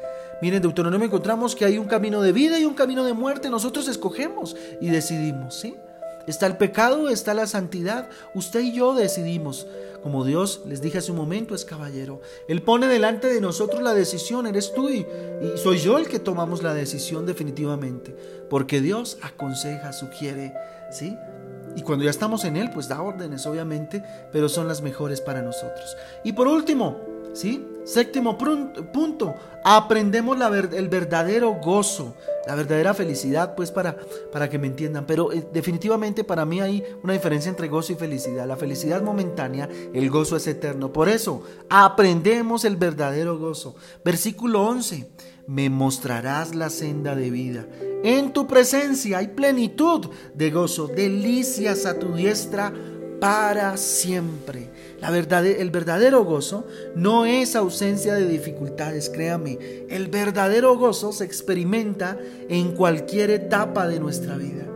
Miren, 0.42 0.56
en 0.56 0.62
Deuteronomio 0.62 1.06
encontramos 1.06 1.56
que 1.56 1.64
hay 1.64 1.78
un 1.78 1.86
camino 1.86 2.20
de 2.20 2.32
vida 2.32 2.58
y 2.58 2.64
un 2.64 2.74
camino 2.74 3.04
de 3.04 3.14
muerte. 3.14 3.48
Nosotros 3.48 3.88
escogemos 3.88 4.56
y 4.80 4.90
decidimos, 4.90 5.54
¿sí? 5.54 5.76
Está 6.26 6.46
el 6.46 6.56
pecado, 6.56 7.08
está 7.08 7.34
la 7.34 7.46
santidad. 7.46 8.08
Usted 8.34 8.60
y 8.60 8.72
yo 8.72 8.94
decidimos. 8.94 9.66
Como 10.02 10.24
Dios, 10.24 10.62
les 10.66 10.80
dije 10.80 10.98
hace 10.98 11.10
un 11.10 11.16
momento, 11.16 11.54
es 11.54 11.64
caballero. 11.64 12.20
Él 12.48 12.62
pone 12.62 12.86
delante 12.86 13.28
de 13.28 13.40
nosotros 13.40 13.82
la 13.82 13.94
decisión, 13.94 14.46
eres 14.46 14.72
tú 14.72 14.88
y 14.88 15.06
soy 15.56 15.78
yo 15.78 15.98
el 15.98 16.06
que 16.06 16.20
tomamos 16.20 16.62
la 16.62 16.74
decisión 16.74 17.26
definitivamente. 17.26 18.14
Porque 18.48 18.80
Dios 18.80 19.18
aconseja, 19.22 19.92
sugiere, 19.92 20.54
¿sí? 20.90 21.16
Y 21.76 21.82
cuando 21.82 22.04
ya 22.04 22.10
estamos 22.10 22.44
en 22.44 22.56
Él, 22.56 22.70
pues 22.72 22.88
da 22.88 23.02
órdenes, 23.02 23.46
obviamente, 23.46 24.02
pero 24.32 24.48
son 24.48 24.68
las 24.68 24.80
mejores 24.80 25.20
para 25.20 25.42
nosotros. 25.42 25.96
Y 26.24 26.32
por 26.32 26.46
último, 26.46 27.00
¿sí? 27.32 27.64
Séptimo 27.86 28.36
punto, 28.36 29.36
aprendemos 29.64 30.36
el 30.72 30.88
verdadero 30.88 31.52
gozo, 31.62 32.16
la 32.44 32.56
verdadera 32.56 32.94
felicidad, 32.94 33.54
pues 33.54 33.70
para, 33.70 33.96
para 34.32 34.50
que 34.50 34.58
me 34.58 34.66
entiendan. 34.66 35.06
Pero 35.06 35.32
eh, 35.32 35.46
definitivamente 35.52 36.24
para 36.24 36.44
mí 36.44 36.60
hay 36.60 36.82
una 37.04 37.12
diferencia 37.12 37.48
entre 37.48 37.68
gozo 37.68 37.92
y 37.92 37.96
felicidad. 37.96 38.44
La 38.44 38.56
felicidad 38.56 39.02
momentánea, 39.02 39.68
el 39.94 40.10
gozo 40.10 40.34
es 40.36 40.48
eterno. 40.48 40.92
Por 40.92 41.08
eso, 41.08 41.44
aprendemos 41.70 42.64
el 42.64 42.74
verdadero 42.74 43.38
gozo. 43.38 43.76
Versículo 44.04 44.64
11, 44.64 45.08
me 45.46 45.70
mostrarás 45.70 46.56
la 46.56 46.70
senda 46.70 47.14
de 47.14 47.30
vida. 47.30 47.66
En 48.02 48.32
tu 48.32 48.48
presencia 48.48 49.18
hay 49.18 49.28
plenitud 49.28 50.10
de 50.34 50.50
gozo, 50.50 50.88
delicias 50.88 51.86
a 51.86 52.00
tu 52.00 52.14
diestra 52.14 52.72
para 53.20 53.76
siempre. 53.76 54.68
El 55.00 55.70
verdadero 55.70 56.24
gozo 56.24 56.66
no 56.94 57.26
es 57.26 57.56
ausencia 57.56 58.14
de 58.14 58.26
dificultades, 58.26 59.10
créame. 59.10 59.58
El 59.88 60.08
verdadero 60.08 60.76
gozo 60.76 61.12
se 61.12 61.24
experimenta 61.24 62.18
en 62.48 62.72
cualquier 62.72 63.30
etapa 63.30 63.86
de 63.88 64.00
nuestra 64.00 64.36
vida 64.36 64.75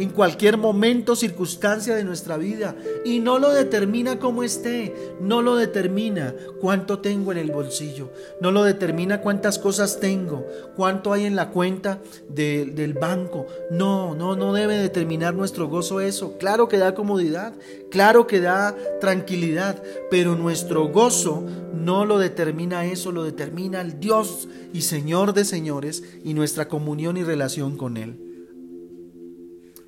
en 0.00 0.10
cualquier 0.10 0.56
momento, 0.56 1.14
circunstancia 1.14 1.94
de 1.94 2.04
nuestra 2.04 2.38
vida. 2.38 2.74
Y 3.04 3.20
no 3.20 3.38
lo 3.38 3.50
determina 3.50 4.18
cómo 4.18 4.42
esté, 4.42 4.94
no 5.20 5.42
lo 5.42 5.56
determina 5.56 6.34
cuánto 6.60 7.00
tengo 7.00 7.32
en 7.32 7.38
el 7.38 7.50
bolsillo, 7.50 8.10
no 8.40 8.50
lo 8.50 8.64
determina 8.64 9.20
cuántas 9.20 9.58
cosas 9.58 10.00
tengo, 10.00 10.46
cuánto 10.74 11.12
hay 11.12 11.26
en 11.26 11.36
la 11.36 11.50
cuenta 11.50 12.00
del 12.28 12.94
banco. 12.94 13.46
No, 13.70 14.14
no, 14.14 14.36
no 14.36 14.54
debe 14.54 14.78
determinar 14.78 15.34
nuestro 15.34 15.68
gozo 15.68 16.00
eso. 16.00 16.38
Claro 16.38 16.68
que 16.68 16.78
da 16.78 16.94
comodidad, 16.94 17.52
claro 17.90 18.26
que 18.26 18.40
da 18.40 18.74
tranquilidad, 19.00 19.82
pero 20.10 20.34
nuestro 20.34 20.88
gozo 20.88 21.44
no 21.74 22.06
lo 22.06 22.18
determina 22.18 22.86
eso, 22.86 23.12
lo 23.12 23.24
determina 23.24 23.80
el 23.80 24.00
Dios 24.00 24.48
y 24.72 24.82
Señor 24.82 25.34
de 25.34 25.44
señores 25.44 26.02
y 26.24 26.32
nuestra 26.34 26.68
comunión 26.68 27.16
y 27.16 27.22
relación 27.22 27.76
con 27.76 27.96
Él. 27.96 28.29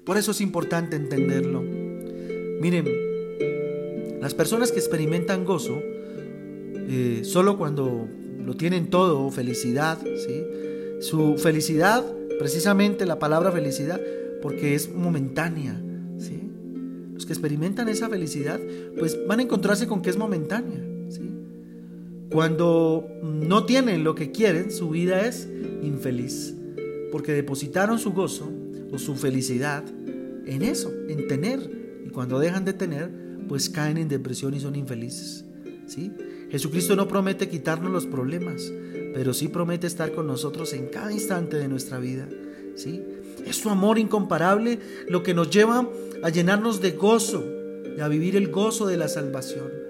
Por 0.05 0.17
eso 0.17 0.33
es 0.33 0.41
importante 0.41 0.97
entenderlo. 0.97 1.63
Miren, 2.61 2.87
las 4.21 4.35
personas 4.35 4.73
que 4.73 4.79
experimentan 4.79 5.45
gozo, 5.45 5.81
eh, 5.81 7.23
solo 7.25 7.57
cuando 7.57 8.09
lo 8.45 8.55
tienen 8.55 8.91
todo, 8.91 9.31
felicidad, 9.31 9.99
¿sí? 10.17 10.45
su 11.01 11.37
felicidad, 11.39 12.05
precisamente 12.39 13.07
la 13.07 13.21
palabra 13.21 13.53
felicidad, 13.53 14.01
porque 14.41 14.75
es 14.75 14.93
momentánea. 14.93 15.81
¿sí? 16.19 16.51
Los 17.15 17.25
que 17.25 17.33
experimentan 17.33 17.89
esa 17.89 18.09
felicidad, 18.09 18.61
pues 18.99 19.17
van 19.29 19.39
a 19.39 19.43
encontrarse 19.43 19.87
con 19.87 20.03
que 20.03 20.11
es 20.11 20.17
momentánea. 20.17 20.85
¿sí? 21.11 21.31
Cuando 22.31 23.09
no 23.23 23.67
tienen 23.67 24.03
lo 24.03 24.17
que 24.17 24.33
quieren, 24.33 24.73
su 24.73 24.91
vida 24.91 25.27
es 25.29 25.49
infeliz, 25.83 26.55
porque 27.13 27.33
depositaron 27.33 28.01
su 28.01 28.13
gozo 28.13 28.62
o 28.93 28.99
su 28.99 29.15
felicidad 29.15 29.85
en 30.47 30.63
eso, 30.63 30.93
en 31.09 31.27
tener. 31.29 32.03
Y 32.07 32.11
cuando 32.11 32.39
dejan 32.39 32.65
de 32.65 32.73
tener, 32.73 33.11
pues 33.49 33.71
caen 33.71 33.99
en 33.99 34.09
depresión 34.09 34.55
y 34.55 34.61
son 34.61 34.77
infelices. 34.77 35.45
¿sí? 35.87 36.13
Jesucristo 36.51 36.97
no 36.97 37.09
promete 37.09 37.49
quitarnos 37.49 37.91
los 37.91 38.07
problemas, 38.07 38.73
pero 39.15 39.35
sí 39.35 39.49
promete 39.49 39.87
estar 39.87 40.13
con 40.13 40.27
nosotros 40.27 40.73
en 40.73 40.87
cada 40.89 41.13
instante 41.13 41.57
de 41.57 41.69
nuestra 41.69 41.99
vida. 41.99 42.29
¿sí? 42.77 43.03
Es 43.45 43.57
su 43.57 43.71
amor 43.71 43.99
incomparable 43.99 44.79
lo 45.09 45.23
que 45.23 45.35
nos 45.35 45.51
lleva 45.51 45.89
a 46.23 46.29
llenarnos 46.31 46.81
de 46.81 46.93
gozo 46.93 47.45
y 47.97 48.01
a 48.01 48.09
vivir 48.09 48.37
el 48.37 48.49
gozo 48.49 48.87
de 48.87 48.97
la 48.97 49.09
salvación. 49.09 49.82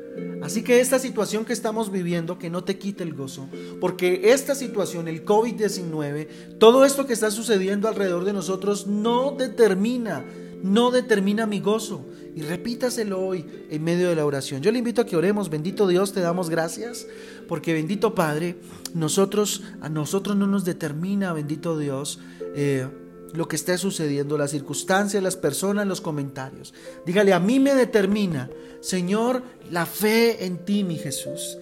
Así 0.42 0.62
que 0.62 0.81
esta 0.81 0.98
situación 0.98 1.44
que 1.44 1.52
estamos 1.52 1.90
viviendo, 1.90 2.38
que 2.38 2.50
no 2.50 2.64
te 2.64 2.78
quite 2.78 3.02
el 3.02 3.14
gozo, 3.14 3.48
porque 3.81 4.33
esta 4.33 4.55
situación, 4.55 5.09
el 5.09 5.24
COVID-19, 5.24 6.59
todo 6.59 6.85
esto 6.85 7.07
que 7.07 7.12
está 7.12 7.31
sucediendo 7.31 7.88
alrededor 7.88 8.24
de 8.24 8.33
nosotros 8.33 8.87
no 8.87 9.33
determina, 9.33 10.24
no 10.62 10.90
determina 10.90 11.46
mi 11.46 11.61
gozo. 11.61 12.07
Y 12.35 12.40
repítaselo 12.42 13.20
hoy 13.20 13.44
en 13.68 13.85
medio 13.85 14.09
de 14.09 14.16
la 14.16 14.24
oración. 14.24 14.62
Yo 14.62 14.72
le 14.72 14.78
invito 14.78 15.02
a 15.02 15.07
que 15.07 15.16
oremos, 15.16 15.50
bendito 15.50 15.87
Dios, 15.87 16.14
te 16.14 16.20
damos 16.20 16.48
gracias, 16.48 17.07
porque 17.46 17.74
bendito 17.74 18.14
Padre, 18.14 18.57
nosotros, 18.94 19.62
a 19.83 19.90
nosotros 19.90 20.37
no 20.37 20.46
nos 20.46 20.64
determina, 20.64 21.35
bendito 21.35 21.78
Dios, 21.78 22.20
eh, 22.55 22.88
lo 23.33 23.49
que 23.49 23.57
esté 23.57 23.79
sucediendo, 23.79 24.37
las 24.37 24.51
circunstancias, 24.51 25.23
las 25.23 25.37
personas, 25.37 25.87
los 25.87 26.01
comentarios. 26.01 26.75
Dígale, 27.07 27.33
a 27.33 27.40
mí 27.40 27.61
me 27.61 27.75
determina, 27.75 28.51
Señor, 28.81 29.42
la 29.71 29.87
fe 29.87 30.45
en 30.45 30.64
ti, 30.64 30.85
mi 30.85 30.97
Jesús. 30.97 31.59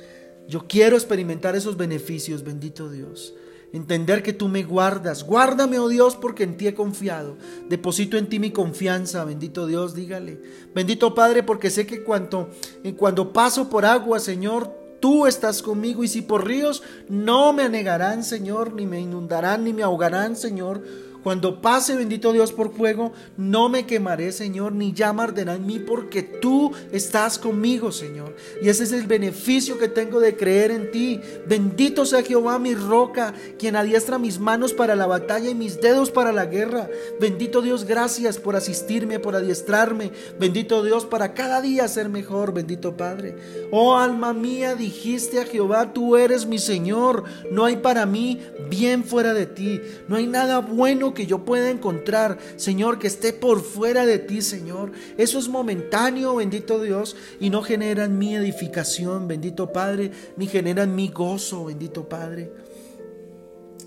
Yo 0.48 0.66
quiero 0.66 0.96
experimentar 0.96 1.54
esos 1.54 1.76
beneficios, 1.76 2.42
bendito 2.42 2.90
Dios. 2.90 3.34
Entender 3.72 4.24
que 4.24 4.32
tú 4.32 4.48
me 4.48 4.64
guardas. 4.64 5.22
Guárdame, 5.22 5.78
oh 5.78 5.88
Dios, 5.88 6.16
porque 6.16 6.42
en 6.42 6.56
ti 6.56 6.66
he 6.66 6.74
confiado. 6.74 7.36
Deposito 7.68 8.16
en 8.16 8.28
ti 8.28 8.40
mi 8.40 8.50
confianza, 8.50 9.24
bendito 9.24 9.68
Dios, 9.68 9.94
dígale. 9.94 10.40
Bendito 10.74 11.14
Padre, 11.14 11.44
porque 11.44 11.70
sé 11.70 11.86
que 11.86 12.02
cuando, 12.02 12.50
cuando 12.96 13.32
paso 13.32 13.70
por 13.70 13.84
agua, 13.84 14.18
Señor, 14.18 14.74
tú 14.98 15.28
estás 15.28 15.62
conmigo. 15.62 16.02
Y 16.02 16.08
si 16.08 16.22
por 16.22 16.48
ríos, 16.48 16.82
no 17.08 17.52
me 17.52 17.62
anegarán, 17.62 18.24
Señor, 18.24 18.74
ni 18.74 18.86
me 18.86 19.00
inundarán, 19.00 19.62
ni 19.62 19.72
me 19.72 19.84
ahogarán, 19.84 20.34
Señor 20.34 20.82
cuando 21.22 21.60
pase, 21.60 21.96
bendito 21.96 22.32
Dios, 22.32 22.52
por 22.52 22.72
fuego, 22.72 23.12
no 23.36 23.68
me 23.68 23.86
quemaré, 23.86 24.32
Señor, 24.32 24.72
ni 24.72 24.92
llama 24.92 25.24
arderá 25.24 25.54
en 25.54 25.66
mí, 25.66 25.78
porque 25.78 26.22
tú 26.22 26.72
estás 26.92 27.38
conmigo, 27.38 27.92
Señor. 27.92 28.34
Y 28.62 28.68
ese 28.68 28.84
es 28.84 28.92
el 28.92 29.06
beneficio 29.06 29.78
que 29.78 29.88
tengo 29.88 30.20
de 30.20 30.36
creer 30.36 30.70
en 30.70 30.90
ti. 30.90 31.20
Bendito 31.46 32.06
sea 32.06 32.22
Jehová, 32.22 32.58
mi 32.58 32.74
roca, 32.74 33.34
quien 33.58 33.76
adiestra 33.76 34.18
mis 34.18 34.38
manos 34.38 34.72
para 34.72 34.96
la 34.96 35.06
batalla 35.06 35.50
y 35.50 35.54
mis 35.54 35.80
dedos 35.80 36.10
para 36.10 36.32
la 36.32 36.46
guerra. 36.46 36.88
Bendito 37.20 37.60
Dios, 37.60 37.84
gracias 37.84 38.38
por 38.38 38.56
asistirme, 38.56 39.18
por 39.18 39.36
adiestrarme. 39.36 40.12
Bendito 40.38 40.82
Dios, 40.82 41.04
para 41.04 41.34
cada 41.34 41.60
día 41.60 41.86
ser 41.88 42.08
mejor, 42.08 42.54
bendito 42.54 42.96
Padre. 42.96 43.36
Oh 43.70 43.96
alma 43.96 44.32
mía, 44.32 44.74
dijiste 44.74 45.40
a 45.40 45.44
Jehová, 45.44 45.92
tú 45.92 46.16
eres 46.16 46.46
mi 46.46 46.58
Señor. 46.58 47.24
No 47.50 47.64
hay 47.64 47.76
para 47.76 48.06
mí 48.06 48.40
bien 48.68 49.04
fuera 49.04 49.34
de 49.34 49.46
ti. 49.46 49.80
No 50.08 50.16
hay 50.16 50.26
nada 50.26 50.60
bueno 50.60 51.09
que 51.14 51.26
yo 51.26 51.44
pueda 51.44 51.70
encontrar, 51.70 52.38
Señor, 52.56 52.98
que 52.98 53.06
esté 53.06 53.32
por 53.32 53.62
fuera 53.62 54.06
de 54.06 54.18
ti, 54.18 54.42
Señor. 54.42 54.92
Eso 55.16 55.38
es 55.38 55.48
momentáneo, 55.48 56.36
bendito 56.36 56.80
Dios, 56.80 57.16
y 57.40 57.50
no 57.50 57.62
genera 57.62 58.04
en 58.04 58.18
mi 58.18 58.34
edificación, 58.34 59.28
bendito 59.28 59.72
Padre, 59.72 60.10
ni 60.36 60.46
genera 60.46 60.84
en 60.84 60.94
mi 60.94 61.08
gozo, 61.08 61.66
bendito 61.66 62.08
Padre. 62.08 62.52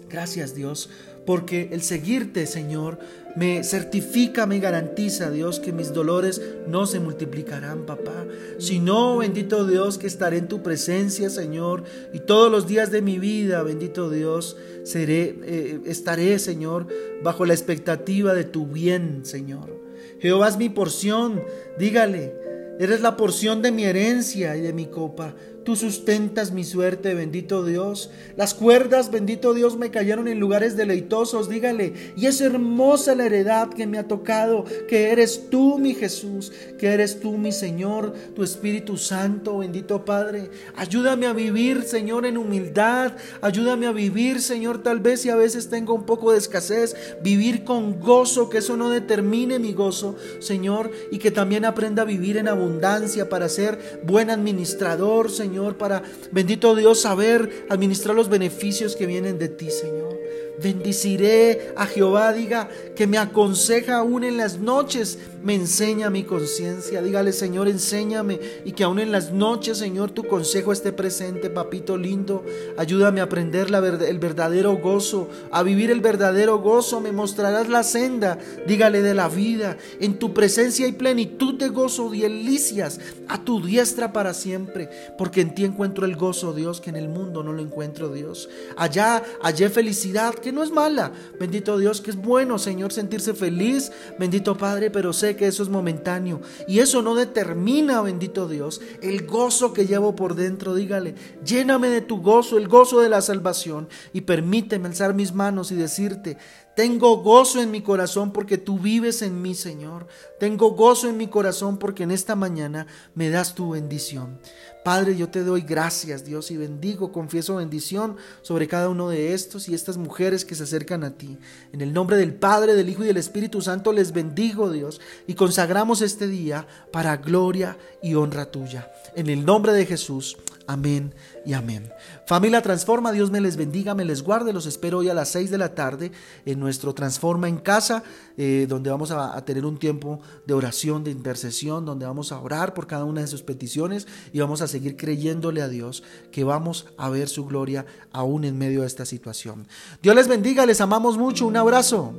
Gracias, 0.10 0.54
Dios, 0.54 0.90
porque 1.26 1.70
el 1.72 1.82
seguirte, 1.82 2.46
Señor, 2.46 3.00
me 3.36 3.64
certifica, 3.64 4.46
me 4.46 4.60
garantiza, 4.60 5.32
Dios, 5.32 5.60
que 5.60 5.72
mis 5.72 5.94
dolores 5.94 6.42
no 6.68 6.86
se 6.86 7.00
multiplicarán, 7.00 7.86
papá. 7.86 8.26
Sino, 8.60 9.18
bendito 9.18 9.66
Dios, 9.66 9.98
que 9.98 10.08
estaré 10.08 10.38
en 10.38 10.48
tu 10.48 10.62
presencia, 10.62 11.30
Señor, 11.30 11.84
y 12.14 12.20
todos 12.20 12.52
los 12.52 12.68
días 12.68 12.92
de 12.92 13.02
mi 13.02 13.18
vida, 13.18 13.64
bendito 13.64 14.10
Dios, 14.10 14.58
seré, 14.84 15.36
eh, 15.44 15.80
estaré, 15.86 16.38
Señor, 16.40 16.88
bajo 17.24 17.46
la 17.46 17.54
expectativa 17.54 18.34
de 18.34 18.44
tu 18.44 18.68
bien, 18.68 19.22
Señor. 19.24 19.82
Jehová 20.20 20.50
es 20.50 20.58
mi 20.58 20.70
porción, 20.70 21.44
dígale, 21.78 22.34
eres 22.80 23.02
la 23.02 23.18
porción 23.18 23.62
de 23.62 23.72
mi 23.72 23.84
herencia 23.86 24.56
y 24.56 24.62
de 24.62 24.74
mi 24.74 24.86
copa. 24.86 25.36
Tú 25.64 25.78
sustentas 25.78 26.52
mi 26.52 26.66
suerte, 26.66 27.14
bendito 27.14 27.64
Dios. 27.64 28.10
Las 28.36 28.54
cuerdas, 28.54 29.12
bendito 29.12 29.54
Dios, 29.54 29.78
me 29.78 29.92
cayeron 29.92 30.28
en 30.28 30.40
lugares 30.40 30.76
deleitosos. 30.76 31.48
Dígale, 31.48 31.94
y 32.18 32.26
es 32.26 32.42
hermosa 32.42 33.16
la 33.16 33.28
heredad 33.28 33.70
que 33.70 33.88
me 33.88 33.98
ha 33.98 34.08
tocado, 34.08 34.66
que 34.90 35.12
eres 35.12 35.50
tú, 35.50 35.80
mi 35.80 35.94
Jesús, 35.94 36.52
que 36.78 36.88
eres 36.88 37.22
tú, 37.22 37.38
mi 37.38 37.54
Señor, 37.54 38.14
tu 38.36 38.44
Espíritu 38.44 38.98
Santo, 38.98 39.60
bendito 39.60 40.04
Padre. 40.04 40.52
Ayúdame 40.76 41.28
a 41.28 41.34
vivir, 41.34 41.84
Señor, 41.84 42.26
en 42.26 42.38
humildad. 42.38 43.14
Ayúdame 43.40 43.88
a 43.88 43.94
vivir, 43.94 44.42
Señor, 44.42 44.84
tal 44.84 45.00
vez 45.00 45.22
si 45.22 45.30
a 45.30 45.38
veces 45.38 45.70
tengo 45.70 45.94
un 45.94 46.06
poco 46.06 46.34
de 46.34 46.40
escasez, 46.40 46.94
vivir 47.24 47.64
con 47.64 48.02
gozo, 48.02 48.50
que 48.50 48.58
eso 48.58 48.76
no 48.76 48.90
determine 48.90 49.60
mi 49.60 49.72
gozo, 49.72 50.18
Señor, 50.40 50.92
y 51.10 51.20
que 51.20 51.32
también 51.32 51.64
aprenda 51.64 52.02
a 52.02 52.06
vivir 52.06 52.36
en 52.36 52.50
abundancia 52.50 53.30
para 53.30 53.48
ser 53.48 54.02
buen 54.04 54.30
administrador, 54.30 55.32
Señor 55.32 55.53
Señor, 55.54 55.78
para, 55.78 56.02
bendito 56.32 56.76
Dios, 56.76 57.02
saber 57.02 57.68
administrar 57.70 58.16
los 58.16 58.28
beneficios 58.28 58.96
que 58.96 59.06
vienen 59.06 59.38
de 59.38 59.50
ti, 59.50 59.70
Señor. 59.70 60.20
Bendiciré 60.60 61.74
a 61.76 61.86
Jehová, 61.86 62.34
diga 62.34 62.72
que 62.96 63.06
me 63.06 63.20
aconseja 63.20 63.98
aún 63.98 64.24
en 64.24 64.38
las 64.38 64.58
noches, 64.58 65.20
me 65.44 65.56
enseña 65.56 66.10
mi 66.10 66.24
conciencia. 66.24 67.02
Dígale, 67.02 67.34
Señor, 67.34 67.68
enséñame 67.68 68.40
y 68.66 68.72
que 68.72 68.84
aún 68.84 69.00
en 69.00 69.12
las 69.12 69.32
noches, 69.32 69.78
Señor, 69.78 70.12
tu 70.12 70.24
consejo 70.24 70.72
esté 70.72 70.92
presente, 70.92 71.52
papito 71.52 71.98
lindo. 71.98 72.44
Ayúdame 72.78 73.22
a 73.22 73.26
aprender 73.26 73.70
la 73.70 73.84
el 73.84 74.20
verdadero 74.20 74.78
gozo, 74.78 75.30
a 75.52 75.62
vivir 75.62 75.92
el 75.92 76.02
verdadero 76.02 76.60
gozo. 76.60 77.00
Me 77.00 77.12
mostrarás 77.12 77.70
la 77.70 77.84
senda, 77.84 78.40
dígale 78.66 79.02
de 79.02 79.14
la 79.14 79.30
vida. 79.30 79.78
En 80.00 80.18
tu 80.18 80.34
presencia 80.34 80.86
hay 80.86 80.94
plenitud 80.94 81.56
de 81.56 81.68
gozo 81.68 82.10
delicias 82.24 83.00
a 83.28 83.44
tu 83.44 83.66
diestra 83.66 84.14
para 84.14 84.34
siempre, 84.34 84.90
porque 85.18 85.42
en 85.42 85.54
ti 85.54 85.66
encuentro 85.66 86.06
el 86.06 86.16
gozo, 86.16 86.54
Dios, 86.54 86.80
que 86.80 86.90
en 86.90 86.96
el 86.96 87.10
mundo 87.10 87.44
no 87.44 87.54
lo 87.54 87.62
encuentro, 87.62 88.10
Dios. 88.10 88.50
Allá 88.78 89.24
hallé 89.42 89.70
felicidad 89.70 90.36
que 90.36 90.52
no 90.52 90.64
es 90.64 90.72
mala. 90.72 91.12
Bendito 91.40 91.78
Dios, 91.78 92.02
que 92.02 92.12
es 92.12 92.18
bueno, 92.18 92.58
Señor, 92.58 92.94
sentirse 92.94 93.34
feliz. 93.34 93.92
Bendito 94.18 94.58
Padre, 94.58 94.90
pero 94.90 95.12
que 95.36 95.48
eso 95.48 95.64
es 95.64 95.70
momentáneo. 95.70 96.42
Y 96.68 96.80
eso 96.80 97.02
no 97.02 97.16
determina, 97.16 98.02
bendito 98.02 98.48
Dios, 98.48 98.82
el 99.02 99.26
gozo 99.26 99.74
que 99.74 99.86
llevo 99.86 100.16
por 100.16 100.36
dentro. 100.36 100.76
Dígale, 100.76 101.16
lléname 101.46 101.90
de 101.90 102.02
tu 102.02 102.22
gozo, 102.22 102.58
el 102.58 102.68
gozo 102.68 103.00
de 103.00 103.10
la 103.10 103.22
salvación. 103.22 103.88
Y 104.14 104.22
permíteme 104.22 104.88
alzar 104.88 105.14
mis 105.14 105.34
manos 105.34 105.72
y 105.72 105.76
decirte, 105.76 106.38
tengo 106.76 107.18
gozo 107.18 107.62
en 107.62 107.70
mi 107.70 107.82
corazón 107.82 108.32
porque 108.32 108.58
tú 108.58 108.80
vives 108.80 109.22
en 109.22 109.42
mí, 109.42 109.54
Señor. 109.54 110.08
Tengo 110.40 110.72
gozo 110.72 111.08
en 111.08 111.18
mi 111.18 111.28
corazón 111.28 111.78
porque 111.78 112.04
en 112.04 112.12
esta 112.12 112.36
mañana 112.36 112.88
me 113.14 113.30
das 113.30 113.54
tu 113.54 113.72
bendición. 113.72 114.40
Padre, 114.84 115.16
yo 115.16 115.30
te 115.30 115.44
doy 115.44 115.62
gracias, 115.62 116.26
Dios, 116.26 116.52
y 116.52 116.58
bendigo, 116.58 117.12
confieso 117.12 117.56
bendición 117.56 118.18
sobre 118.42 118.68
cada 118.68 118.90
uno 118.90 119.10
de 119.10 119.34
estos 119.34 119.70
y 119.70 119.74
estas 119.74 119.98
mujeres 119.98 120.44
que 120.44 120.56
se 120.56 120.64
acercan 120.64 121.04
a 121.04 121.12
ti. 121.12 121.38
En 121.72 121.82
el 121.82 121.94
nombre 121.94 122.18
del 122.18 122.34
Padre, 122.34 122.76
del 122.76 122.90
Hijo 122.90 123.04
y 123.04 123.08
del 123.08 123.18
Espíritu 123.18 123.62
Santo 123.62 123.94
les 123.94 124.12
bendigo, 124.12 124.72
Dios, 124.72 125.00
y 125.26 125.36
consagramos 125.36 126.02
este 126.02 126.28
día 126.28 126.68
para 126.92 127.18
gloria 127.18 127.78
y 128.02 128.16
honra 128.16 128.52
tuya. 128.52 128.92
En 129.16 129.30
el 129.30 129.46
nombre 129.46 129.74
de 129.74 129.86
Jesús. 129.86 130.38
Amén 130.66 131.14
y 131.46 131.54
amén. 131.54 131.92
Familia 132.26 132.62
Transforma, 132.62 133.12
Dios 133.12 133.32
me 133.32 133.42
les 133.42 133.58
bendiga, 133.58 133.96
me 133.96 134.06
les 134.06 134.24
guarde. 134.24 134.54
Los 134.54 134.66
espero 134.66 135.00
hoy 135.00 135.10
a 135.10 135.14
las 135.14 135.30
6 135.30 135.52
de 135.52 135.58
la 135.58 135.76
tarde 135.76 136.12
en 136.46 136.60
nuestro 136.60 136.94
Transforma 136.94 137.50
en 137.50 137.58
casa, 137.58 138.04
eh, 138.38 138.66
donde 138.70 138.90
vamos 138.90 139.12
a, 139.12 139.36
a, 139.36 139.44
tener 139.44 139.66
un 139.66 139.78
tiempo 139.78 140.22
de 140.46 140.54
oración, 140.54 141.04
de 141.04 141.12
intercesión, 141.12 141.86
donde 141.86 142.06
vamos 142.06 142.32
a 142.32 142.40
orar 142.40 142.74
por 142.74 142.88
cada 142.88 143.04
una 143.04 143.22
de 143.22 143.28
sus 143.28 143.44
peticiones 143.44 144.08
y 144.32 144.40
vamos 144.40 144.62
a 144.62 144.68
seguir 144.68 144.96
creyéndole 144.96 145.62
a 145.62 145.68
Dios 145.68 146.04
que 146.32 146.44
vamos 146.44 146.88
a 146.98 147.10
ver 147.10 147.28
su 147.28 147.46
gloria 147.46 147.86
aún 148.12 148.46
en 148.46 148.58
medio 148.58 148.82
de 148.82 148.88
esta 148.88 149.06
situación. 149.06 149.68
Dios 150.02 150.16
les 150.16 150.28
bendiga, 150.28 150.66
les 150.66 150.82
amamos 150.82 151.18
mucho. 151.18 151.46
Un 151.48 151.58
abrazo. 151.58 152.14